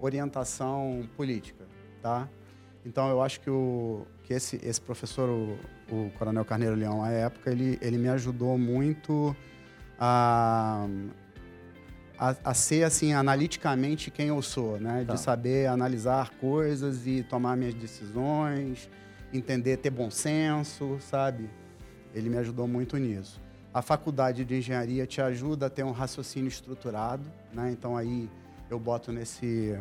orientação 0.00 1.08
política, 1.16 1.64
tá? 2.02 2.28
Então 2.84 3.08
eu 3.08 3.22
acho 3.22 3.40
que, 3.40 3.48
o, 3.48 4.04
que 4.24 4.34
esse, 4.34 4.60
esse 4.64 4.80
professor, 4.80 5.28
o, 5.28 5.56
o 5.94 6.10
Coronel 6.18 6.44
Carneiro 6.44 6.74
Leão, 6.74 7.02
à 7.02 7.10
época, 7.10 7.50
ele, 7.50 7.78
ele 7.80 7.96
me 7.96 8.08
ajudou 8.08 8.58
muito 8.58 9.36
a, 9.98 10.88
a, 12.18 12.36
a, 12.44 12.54
ser 12.54 12.82
assim 12.82 13.12
analiticamente 13.12 14.10
quem 14.10 14.28
eu 14.28 14.42
sou, 14.42 14.80
né? 14.80 15.04
Tá. 15.06 15.14
De 15.14 15.20
saber 15.20 15.68
analisar 15.68 16.30
coisas 16.40 17.06
e 17.06 17.22
tomar 17.22 17.56
minhas 17.56 17.74
decisões, 17.74 18.90
entender, 19.32 19.76
ter 19.76 19.90
bom 19.90 20.10
senso, 20.10 20.98
sabe? 21.00 21.48
Ele 22.12 22.28
me 22.28 22.36
ajudou 22.38 22.66
muito 22.66 22.96
nisso. 22.96 23.40
A 23.74 23.80
faculdade 23.80 24.44
de 24.44 24.56
engenharia 24.56 25.06
te 25.06 25.20
ajuda 25.22 25.66
a 25.66 25.70
ter 25.70 25.82
um 25.82 25.92
raciocínio 25.92 26.48
estruturado, 26.48 27.24
né? 27.54 27.70
Então 27.70 27.96
aí 27.96 28.28
eu 28.68 28.78
boto 28.78 29.10
nesse 29.10 29.78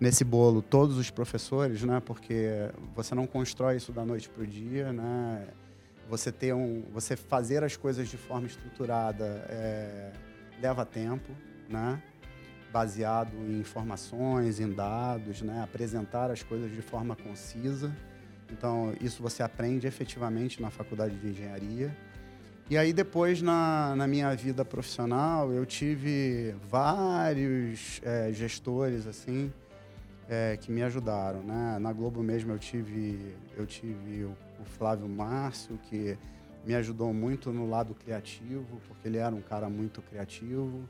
nesse 0.00 0.24
bolo 0.24 0.62
todos 0.62 0.96
os 0.96 1.10
professores, 1.10 1.82
né? 1.82 2.00
Porque 2.00 2.70
você 2.94 3.14
não 3.14 3.26
constrói 3.26 3.76
isso 3.76 3.92
da 3.92 4.04
noite 4.04 4.28
para 4.30 4.42
o 4.42 4.46
dia, 4.46 4.92
né? 4.92 5.46
Você 6.08 6.32
ter 6.32 6.54
um, 6.54 6.84
você 6.92 7.16
fazer 7.16 7.62
as 7.62 7.76
coisas 7.76 8.08
de 8.08 8.16
forma 8.16 8.46
estruturada 8.46 9.24
é, 9.50 10.12
leva 10.62 10.86
tempo, 10.86 11.30
né? 11.68 12.02
Baseado 12.72 13.34
em 13.46 13.60
informações, 13.60 14.58
em 14.58 14.72
dados, 14.72 15.42
né? 15.42 15.62
Apresentar 15.62 16.30
as 16.30 16.42
coisas 16.42 16.70
de 16.74 16.80
forma 16.80 17.14
concisa. 17.14 17.94
Então 18.50 18.94
isso 19.02 19.22
você 19.22 19.42
aprende 19.42 19.86
efetivamente 19.86 20.62
na 20.62 20.70
faculdade 20.70 21.14
de 21.16 21.28
engenharia. 21.28 21.94
E 22.70 22.76
aí 22.76 22.92
depois 22.92 23.40
na, 23.40 23.96
na 23.96 24.06
minha 24.06 24.34
vida 24.36 24.62
profissional 24.62 25.50
eu 25.50 25.64
tive 25.64 26.54
vários 26.68 27.98
é, 28.04 28.30
gestores 28.30 29.06
assim 29.06 29.50
é, 30.28 30.58
que 30.58 30.70
me 30.70 30.82
ajudaram, 30.82 31.42
né? 31.42 31.78
Na 31.80 31.94
Globo 31.94 32.22
mesmo 32.22 32.52
eu 32.52 32.58
tive 32.58 33.34
eu 33.56 33.64
tive 33.64 34.24
o, 34.24 34.36
o, 34.60 34.64
Flávio 34.66 35.08
Márcio 35.08 35.78
que 35.84 36.18
me 36.66 36.74
ajudou 36.74 37.14
muito 37.14 37.50
no 37.50 37.66
lado 37.66 37.94
criativo 37.94 38.78
porque 38.86 39.08
ele 39.08 39.16
era 39.16 39.34
um 39.34 39.40
cara 39.40 39.70
muito 39.70 40.02
criativo, 40.02 40.86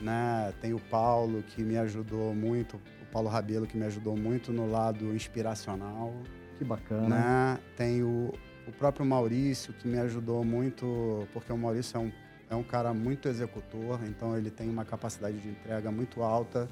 né? 0.00 0.52
Tem 0.60 0.74
o 0.74 0.80
Paulo 0.80 1.44
que 1.44 1.62
me 1.62 1.78
ajudou 1.78 2.34
muito, 2.34 2.74
o 3.00 3.06
Paulo 3.12 3.28
Rabelo 3.28 3.64
que 3.64 3.76
me 3.76 3.84
ajudou 3.84 4.16
muito 4.16 4.52
no 4.52 4.68
lado 4.68 5.14
inspiracional. 5.14 6.12
Que 6.58 6.64
bacana. 6.64 7.08
Né? 7.08 7.58
Tem 7.76 8.02
o, 8.02 8.34
o 8.66 8.72
próprio 8.72 9.04
Maurício, 9.04 9.72
que 9.72 9.88
me 9.88 9.98
ajudou 9.98 10.44
muito, 10.44 11.26
porque 11.32 11.52
o 11.52 11.56
Maurício 11.56 11.96
é 11.96 12.00
um, 12.00 12.12
é 12.50 12.54
um 12.54 12.62
cara 12.62 12.92
muito 12.94 13.28
executor, 13.28 14.00
então 14.06 14.36
ele 14.36 14.50
tem 14.50 14.68
uma 14.68 14.84
capacidade 14.84 15.38
de 15.38 15.48
entrega 15.48 15.90
muito 15.90 16.22
alta. 16.22 16.68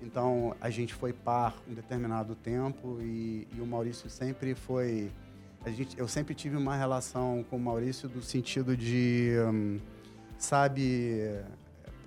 Então 0.00 0.54
a 0.60 0.70
gente 0.70 0.94
foi 0.94 1.12
par 1.12 1.56
um 1.68 1.74
determinado 1.74 2.34
tempo 2.34 2.98
e, 3.00 3.46
e 3.56 3.60
o 3.60 3.66
Maurício 3.66 4.08
sempre 4.08 4.54
foi. 4.54 5.10
A 5.64 5.70
gente, 5.70 5.98
eu 5.98 6.06
sempre 6.06 6.34
tive 6.34 6.56
uma 6.56 6.76
relação 6.76 7.44
com 7.50 7.56
o 7.56 7.60
Maurício 7.60 8.08
do 8.08 8.22
sentido 8.22 8.76
de, 8.76 9.32
hum, 9.52 9.78
sabe, 10.38 11.34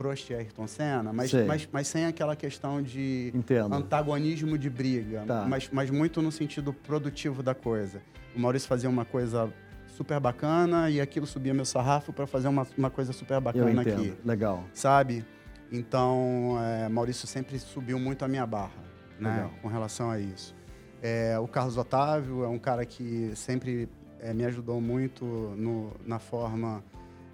Prost 0.01 0.27
e 0.31 0.33
Ayrton 0.33 0.65
Senna, 0.65 1.13
mas, 1.13 1.31
mas, 1.31 1.69
mas 1.71 1.87
sem 1.87 2.05
aquela 2.07 2.35
questão 2.35 2.81
de 2.81 3.31
Entendo. 3.35 3.75
antagonismo 3.75 4.57
de 4.57 4.67
briga, 4.67 5.23
tá. 5.27 5.45
mas, 5.47 5.69
mas 5.71 5.91
muito 5.91 6.23
no 6.23 6.31
sentido 6.31 6.73
produtivo 6.73 7.43
da 7.43 7.53
coisa. 7.53 8.01
O 8.35 8.39
Maurício 8.39 8.67
fazia 8.67 8.89
uma 8.89 9.05
coisa 9.05 9.53
super 9.95 10.19
bacana 10.19 10.89
e 10.89 10.99
aquilo 10.99 11.27
subia 11.27 11.53
meu 11.53 11.65
sarrafo 11.65 12.11
para 12.11 12.25
fazer 12.25 12.47
uma, 12.47 12.65
uma 12.75 12.89
coisa 12.89 13.13
super 13.13 13.39
bacana 13.39 13.81
aqui. 13.81 14.15
Legal. 14.25 14.63
Sabe? 14.73 15.23
Então, 15.71 16.57
é, 16.59 16.89
Maurício 16.89 17.27
sempre 17.27 17.59
subiu 17.59 17.99
muito 17.99 18.25
a 18.25 18.27
minha 18.27 18.45
barra, 18.47 18.71
né? 19.19 19.35
Legal. 19.35 19.51
Com 19.61 19.67
relação 19.67 20.09
a 20.09 20.19
isso. 20.19 20.55
É, 20.99 21.37
o 21.37 21.47
Carlos 21.47 21.77
Otávio 21.77 22.43
é 22.43 22.47
um 22.47 22.57
cara 22.57 22.85
que 22.87 23.31
sempre 23.35 23.87
é, 24.19 24.33
me 24.33 24.45
ajudou 24.45 24.81
muito 24.81 25.25
no, 25.25 25.91
na 26.05 26.17
forma 26.17 26.83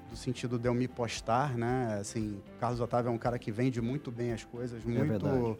do 0.10 0.16
sentido 0.16 0.58
de 0.58 0.68
eu 0.68 0.74
me 0.74 0.88
postar, 0.88 1.58
né? 1.58 1.98
Assim, 2.00 2.42
Carlos 2.60 2.80
Otávio 2.80 3.10
é 3.10 3.12
um 3.12 3.18
cara 3.18 3.38
que 3.38 3.52
vende 3.52 3.82
muito 3.82 4.12
bem 4.12 4.32
as 4.32 4.44
coisas, 4.44 4.82
é 4.84 4.88
muito 4.88 5.58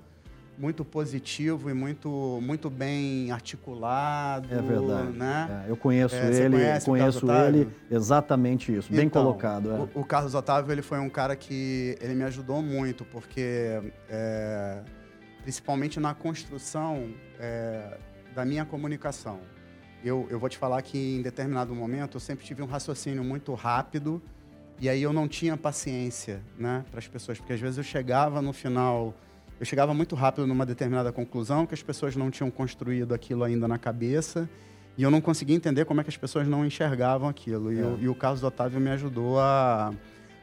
muito 0.58 0.84
positivo 0.84 1.70
e 1.70 1.74
muito 1.74 2.40
muito 2.42 2.70
bem 2.70 3.32
articulado, 3.32 4.48
é 4.52 4.62
verdade. 4.62 5.12
né? 5.12 5.66
É, 5.68 5.72
eu 5.72 5.78
conheço 5.78 6.16
é, 6.16 6.46
ele, 6.46 6.58
conheço 6.84 7.32
ele 7.32 7.70
exatamente 7.92 8.76
isso, 8.76 8.92
bem 8.92 9.06
então, 9.06 9.24
colocado. 9.24 9.72
É. 9.72 9.80
O, 9.96 10.02
o, 10.02 10.06
Carlos 10.06 10.34
Otávio 10.34 10.72
ele 10.72 10.82
foi 10.82 11.00
um 11.00 11.10
cara 11.10 11.36
que 11.36 11.96
ele 12.02 12.16
me 12.16 12.24
ajudou 12.24 12.62
muito 12.62 13.06
porque 13.06 13.80
é, 14.10 14.82
principalmente 15.44 16.00
na 16.00 16.14
construção 16.14 17.12
é, 17.40 17.98
da 18.34 18.44
minha 18.44 18.66
comunicação. 18.66 19.40
Eu, 20.04 20.28
eu 20.30 20.40
vou 20.40 20.50
te 20.50 20.58
falar 20.58 20.82
que 20.82 21.18
em 21.18 21.22
determinado 21.22 21.74
momento 21.74 22.16
eu 22.16 22.20
sempre 22.20 22.46
tive 22.46 22.62
um 22.62 22.68
raciocínio 22.68 23.24
muito 23.24 23.54
rápido 23.54 24.22
e 24.80 24.88
aí 24.88 25.02
eu 25.02 25.12
não 25.12 25.28
tinha 25.28 25.58
paciência, 25.58 26.42
né, 26.58 26.86
para 26.92 27.00
as 27.00 27.08
pessoas, 27.08 27.40
porque 27.40 27.54
às 27.54 27.60
vezes 27.60 27.78
eu 27.78 27.84
chegava 27.84 28.42
no 28.42 28.54
final, 28.54 29.14
eu 29.60 29.66
chegava 29.66 29.94
muito 29.94 30.16
rápido 30.16 30.46
numa 30.46 30.66
determinada 30.66 31.12
conclusão 31.12 31.66
que 31.66 31.74
as 31.74 31.82
pessoas 31.82 32.16
não 32.16 32.30
tinham 32.30 32.52
construído 32.52 33.14
aquilo 33.14 33.44
ainda 33.44 33.68
na 33.68 33.78
cabeça 33.78 34.48
e 34.98 35.04
eu 35.04 35.12
não 35.12 35.22
conseguia 35.22 35.56
entender 35.56 35.86
como 35.86 36.02
é 36.02 36.04
que 36.04 36.10
as 36.10 36.18
pessoas 36.18 36.48
não 36.48 36.66
enxergavam 36.66 37.30
aquilo. 37.30 37.72
E, 37.72 37.80
é. 37.80 37.82
eu, 37.82 38.00
e 38.02 38.10
o 38.10 38.16
Carlos 38.16 38.44
Otávio 38.44 38.80
me 38.80 38.90
ajudou 38.90 39.40
a, 39.40 39.94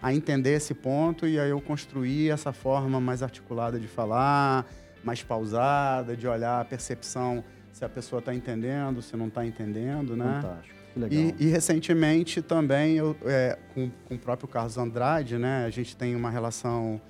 a 0.01 0.15
entender 0.15 0.55
esse 0.55 0.75
ponto 0.75 1.27
e 1.27 1.39
aí 1.39 1.51
eu 1.51 1.61
construí 1.61 2.29
essa 2.29 2.53
forma 2.53 3.01
mais 3.01 3.23
articulada 3.23 3.79
de 3.79 3.89
falar, 3.89 4.67
mais 5.03 5.23
pausada, 5.23 6.17
de 6.17 6.27
olhar 6.27 6.61
a 6.61 6.65
percepção 6.65 7.45
se 7.73 7.85
a 7.85 7.89
pessoa 7.89 8.21
está 8.21 8.33
entendendo, 8.33 9.03
se 9.03 9.17
não 9.17 9.27
está 9.27 9.45
entendendo, 9.45 10.17
né? 10.17 10.41
Fantástico. 10.41 10.84
E, 11.11 11.35
e, 11.39 11.47
recentemente 11.49 12.41
também, 12.41 12.97
eu, 12.97 13.17
é, 13.25 13.59
com, 13.75 13.91
com, 14.07 14.15
o 14.15 14.19
próprio 14.19 14.47
Carlos 14.49 14.79
Andrade, 14.79 15.39
né, 15.39 15.65
a 15.65 15.71
gente 15.71 15.97
tem 15.97 16.15
uma 16.15 16.31
relação 16.31 17.01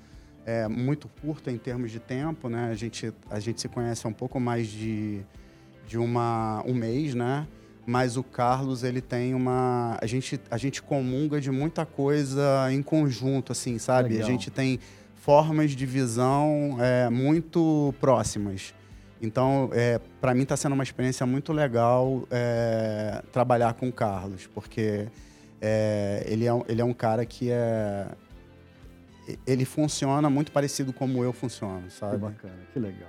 é, 0.47 0.66
muito 0.68 1.09
curta 1.20 1.51
em 1.51 1.59
termos 1.59 1.90
de 1.90 1.99
tempo, 1.99 2.49
né? 2.49 2.70
A 2.70 2.75
gente, 2.75 3.12
a 3.31 3.40
gente 3.40 3.61
se 3.61 3.68
conhece 3.68 4.07
há 4.07 4.11
um 4.11 4.12
pouco 4.12 4.38
mais 4.38 4.68
de, 4.68 5.20
de 5.87 5.99
uma, 5.99 6.62
um 6.66 6.75
mês, 6.75 7.14
né? 7.14 7.47
Mas 7.87 8.16
o 8.16 8.23
Carlos, 8.23 8.83
ele 8.83 9.01
tem 9.01 9.35
uma... 9.35 9.99
A 10.01 10.07
gente, 10.07 10.40
a 10.51 10.57
gente 10.57 10.83
comunga 10.83 11.40
de 11.40 11.51
muita 11.51 11.85
coisa 11.85 12.68
em 12.73 12.83
conjunto, 12.83 13.53
assim, 13.53 13.79
sabe? 13.79 14.11
Legal. 14.11 14.27
A 14.27 14.31
gente 14.31 14.51
tem 14.51 14.81
formas 15.14 15.73
de 15.73 15.85
visão 15.85 16.77
é, 16.81 17.11
muito 17.11 17.94
próximas. 18.01 18.75
Então, 19.20 19.70
é, 19.72 20.00
para 20.20 20.35
mim 20.35 20.42
está 20.42 20.57
sendo 20.57 20.72
uma 20.72 20.83
experiência 20.83 21.24
muito 21.24 21.53
legal 21.53 22.24
é, 22.31 23.22
trabalhar 23.33 23.74
com 23.74 23.88
o 23.88 23.92
Carlos, 23.92 24.46
porque 24.46 25.07
é, 25.61 26.24
ele, 26.27 26.46
é, 26.46 26.53
ele 26.68 26.81
é 26.81 26.85
um 26.85 26.92
cara 26.92 27.24
que 27.24 27.50
é. 27.50 28.09
Ele 29.46 29.64
funciona 29.64 30.29
muito 30.29 30.53
parecido 30.53 30.92
como 30.92 31.24
eu 31.24 31.33
funciono, 31.33 31.90
sabe? 31.90 32.16
Que 32.16 32.18
bacana, 32.18 32.59
que 32.72 32.79
legal. 32.79 33.09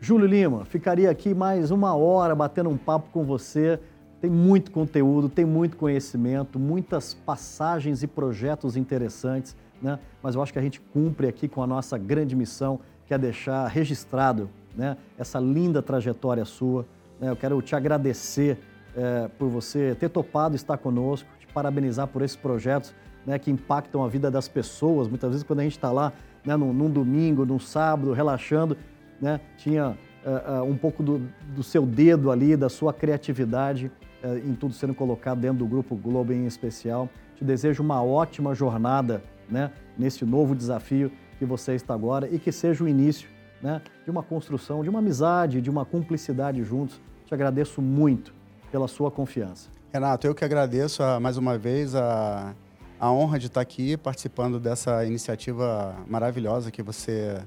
Júlio 0.00 0.26
Lima, 0.26 0.64
ficaria 0.64 1.08
aqui 1.08 1.32
mais 1.32 1.70
uma 1.70 1.94
hora 1.94 2.34
batendo 2.34 2.68
um 2.70 2.76
papo 2.76 3.10
com 3.12 3.24
você. 3.24 3.78
Tem 4.20 4.30
muito 4.30 4.70
conteúdo, 4.72 5.28
tem 5.28 5.44
muito 5.44 5.76
conhecimento, 5.76 6.58
muitas 6.58 7.14
passagens 7.14 8.02
e 8.02 8.06
projetos 8.06 8.76
interessantes, 8.76 9.56
né? 9.80 9.98
Mas 10.22 10.34
eu 10.34 10.42
acho 10.42 10.52
que 10.52 10.58
a 10.58 10.62
gente 10.62 10.80
cumpre 10.80 11.28
aqui 11.28 11.46
com 11.46 11.62
a 11.62 11.66
nossa 11.66 11.96
grande 11.96 12.34
missão, 12.34 12.80
que 13.06 13.14
é 13.14 13.18
deixar 13.18 13.66
registrado 13.68 14.50
né, 14.76 14.96
essa 15.18 15.38
linda 15.38 15.82
trajetória 15.82 16.44
sua. 16.44 16.86
Né? 17.20 17.30
Eu 17.30 17.36
quero 17.36 17.60
te 17.62 17.74
agradecer 17.74 18.58
é, 18.96 19.28
por 19.38 19.48
você 19.48 19.94
ter 19.98 20.08
topado 20.08 20.56
estar 20.56 20.76
conosco, 20.78 21.28
te 21.38 21.46
parabenizar 21.46 22.06
por 22.06 22.22
esses 22.22 22.36
projetos 22.36 22.94
né, 23.26 23.38
que 23.38 23.50
impactam 23.50 24.02
a 24.04 24.08
vida 24.08 24.30
das 24.30 24.48
pessoas. 24.48 25.08
Muitas 25.08 25.30
vezes, 25.30 25.44
quando 25.44 25.60
a 25.60 25.62
gente 25.62 25.76
está 25.76 25.90
lá 25.90 26.12
né, 26.44 26.56
num, 26.56 26.72
num, 26.72 26.90
domingo, 26.90 27.44
num 27.44 27.58
sábado, 27.58 28.12
relaxando, 28.12 28.76
né, 29.20 29.40
tinha 29.56 29.96
é, 30.24 30.60
um 30.62 30.76
pouco 30.76 31.02
do, 31.02 31.22
do, 31.54 31.62
seu 31.62 31.86
dedo 31.86 32.30
ali, 32.30 32.56
da 32.56 32.68
sua 32.68 32.92
criatividade 32.92 33.90
é, 34.22 34.38
em 34.38 34.54
tudo 34.54 34.74
sendo 34.74 34.94
colocado 34.94 35.40
dentro 35.40 35.58
do 35.58 35.66
Grupo 35.66 35.94
Globo 35.96 36.32
em 36.32 36.46
especial. 36.46 37.08
Te 37.36 37.44
desejo 37.44 37.82
uma 37.82 38.02
ótima 38.02 38.54
jornada 38.54 39.22
né, 39.48 39.70
nesse 39.98 40.24
novo 40.24 40.54
desafio 40.54 41.10
que 41.38 41.44
você 41.44 41.74
está 41.74 41.94
agora 41.94 42.28
e 42.30 42.38
que 42.38 42.52
seja 42.52 42.84
o 42.84 42.88
início 42.88 43.28
né, 43.62 43.82
de 44.04 44.10
uma 44.10 44.22
construção, 44.22 44.82
de 44.82 44.88
uma 44.88 44.98
amizade, 44.98 45.60
de 45.60 45.70
uma 45.70 45.84
cumplicidade 45.84 46.62
juntos. 46.62 47.00
Te 47.26 47.34
agradeço 47.34 47.80
muito 47.80 48.32
pela 48.70 48.88
sua 48.88 49.10
confiança. 49.10 49.68
Renato, 49.92 50.26
eu 50.26 50.34
que 50.34 50.44
agradeço 50.44 51.02
a, 51.02 51.18
mais 51.18 51.36
uma 51.36 51.58
vez 51.58 51.94
a, 51.94 52.54
a 52.98 53.12
honra 53.12 53.38
de 53.38 53.46
estar 53.46 53.60
aqui 53.60 53.96
participando 53.96 54.60
dessa 54.60 55.04
iniciativa 55.04 55.96
maravilhosa 56.06 56.70
que 56.70 56.82
você 56.82 57.40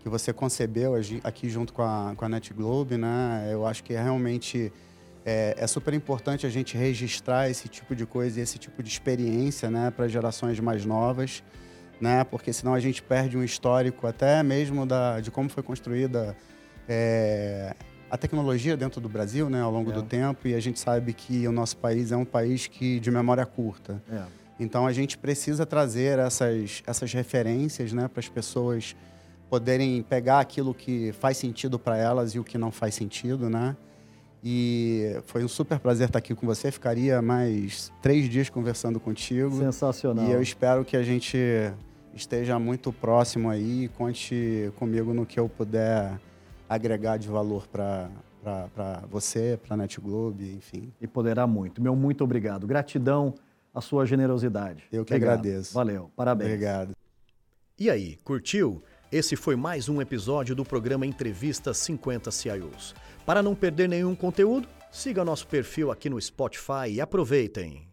que 0.00 0.08
você 0.10 0.34
concebeu 0.34 0.92
aqui 1.22 1.48
junto 1.48 1.72
com 1.72 1.80
a, 1.80 2.12
com 2.14 2.26
a 2.26 2.28
Net 2.28 2.52
Globe, 2.52 2.98
né? 2.98 3.48
Eu 3.50 3.66
acho 3.66 3.82
que 3.82 3.94
é 3.94 4.02
realmente 4.02 4.70
é, 5.24 5.54
é, 5.56 5.66
super 5.66 5.94
importante 5.94 6.46
a 6.46 6.50
gente 6.50 6.76
registrar 6.76 7.48
esse 7.48 7.68
tipo 7.68 7.96
de 7.96 8.04
coisa 8.04 8.38
e 8.38 8.42
esse 8.42 8.58
tipo 8.58 8.82
de 8.82 8.90
experiência, 8.90 9.70
né, 9.70 9.90
para 9.90 10.06
gerações 10.06 10.60
mais 10.60 10.84
novas. 10.84 11.42
Né? 12.00 12.24
Porque 12.24 12.52
senão 12.52 12.74
a 12.74 12.80
gente 12.80 13.02
perde 13.02 13.36
um 13.36 13.44
histórico 13.44 14.06
até 14.06 14.42
mesmo 14.42 14.84
da, 14.86 15.20
de 15.20 15.30
como 15.30 15.48
foi 15.48 15.62
construída 15.62 16.36
é, 16.88 17.74
a 18.10 18.16
tecnologia 18.16 18.76
dentro 18.76 19.00
do 19.00 19.08
Brasil, 19.08 19.50
né, 19.50 19.60
ao 19.60 19.70
longo 19.70 19.90
é. 19.90 19.94
do 19.94 20.02
tempo. 20.02 20.46
E 20.46 20.54
a 20.54 20.60
gente 20.60 20.78
sabe 20.78 21.12
que 21.12 21.46
o 21.48 21.52
nosso 21.52 21.76
país 21.76 22.12
é 22.12 22.16
um 22.16 22.24
país 22.24 22.66
que 22.66 23.00
de 23.00 23.10
memória 23.10 23.44
curta. 23.44 24.02
É. 24.10 24.22
Então 24.58 24.86
a 24.86 24.92
gente 24.92 25.18
precisa 25.18 25.66
trazer 25.66 26.18
essas, 26.18 26.82
essas 26.86 27.12
referências, 27.12 27.92
né, 27.92 28.06
para 28.06 28.20
as 28.20 28.28
pessoas 28.28 28.94
poderem 29.50 30.02
pegar 30.02 30.40
aquilo 30.40 30.72
que 30.74 31.12
faz 31.12 31.36
sentido 31.36 31.78
para 31.78 31.96
elas 31.96 32.34
e 32.34 32.38
o 32.38 32.44
que 32.44 32.56
não 32.58 32.70
faz 32.70 32.94
sentido, 32.94 33.48
né? 33.50 33.76
E 34.44 35.16
foi 35.24 35.42
um 35.42 35.48
super 35.48 35.78
prazer 35.78 36.08
estar 36.08 36.18
aqui 36.18 36.34
com 36.34 36.46
você. 36.46 36.70
Ficaria 36.70 37.22
mais 37.22 37.90
três 38.02 38.28
dias 38.28 38.50
conversando 38.50 39.00
contigo. 39.00 39.56
Sensacional. 39.56 40.26
E 40.26 40.32
eu 40.32 40.42
espero 40.42 40.84
que 40.84 40.98
a 40.98 41.02
gente 41.02 41.38
esteja 42.14 42.58
muito 42.58 42.92
próximo 42.92 43.48
aí 43.48 43.84
e 43.84 43.88
conte 43.88 44.70
comigo 44.76 45.14
no 45.14 45.24
que 45.24 45.40
eu 45.40 45.48
puder 45.48 46.20
agregar 46.68 47.16
de 47.16 47.26
valor 47.28 47.66
para 47.66 48.10
para 48.44 49.02
você, 49.10 49.58
para 49.64 49.72
a 49.72 49.76
Net 49.78 49.98
Globe, 49.98 50.52
enfim. 50.52 50.92
E 51.00 51.06
poderá 51.06 51.46
muito. 51.46 51.80
Meu 51.80 51.96
muito 51.96 52.22
obrigado. 52.22 52.66
Gratidão 52.66 53.34
à 53.72 53.80
sua 53.80 54.04
generosidade. 54.04 54.84
Eu 54.92 55.02
que 55.02 55.14
obrigado. 55.14 55.38
agradeço. 55.38 55.72
Valeu. 55.72 56.10
Parabéns. 56.14 56.50
Obrigado. 56.50 56.94
E 57.78 57.88
aí, 57.88 58.16
curtiu? 58.22 58.82
Esse 59.10 59.34
foi 59.34 59.56
mais 59.56 59.88
um 59.88 60.00
episódio 60.02 60.54
do 60.54 60.64
programa 60.64 61.06
Entrevista 61.06 61.72
50 61.72 62.30
CIOs. 62.30 62.94
Para 63.24 63.42
não 63.42 63.54
perder 63.54 63.88
nenhum 63.88 64.14
conteúdo, 64.14 64.68
siga 64.90 65.24
nosso 65.24 65.46
perfil 65.46 65.90
aqui 65.90 66.10
no 66.10 66.20
Spotify 66.20 66.88
e 66.90 67.00
aproveitem. 67.00 67.88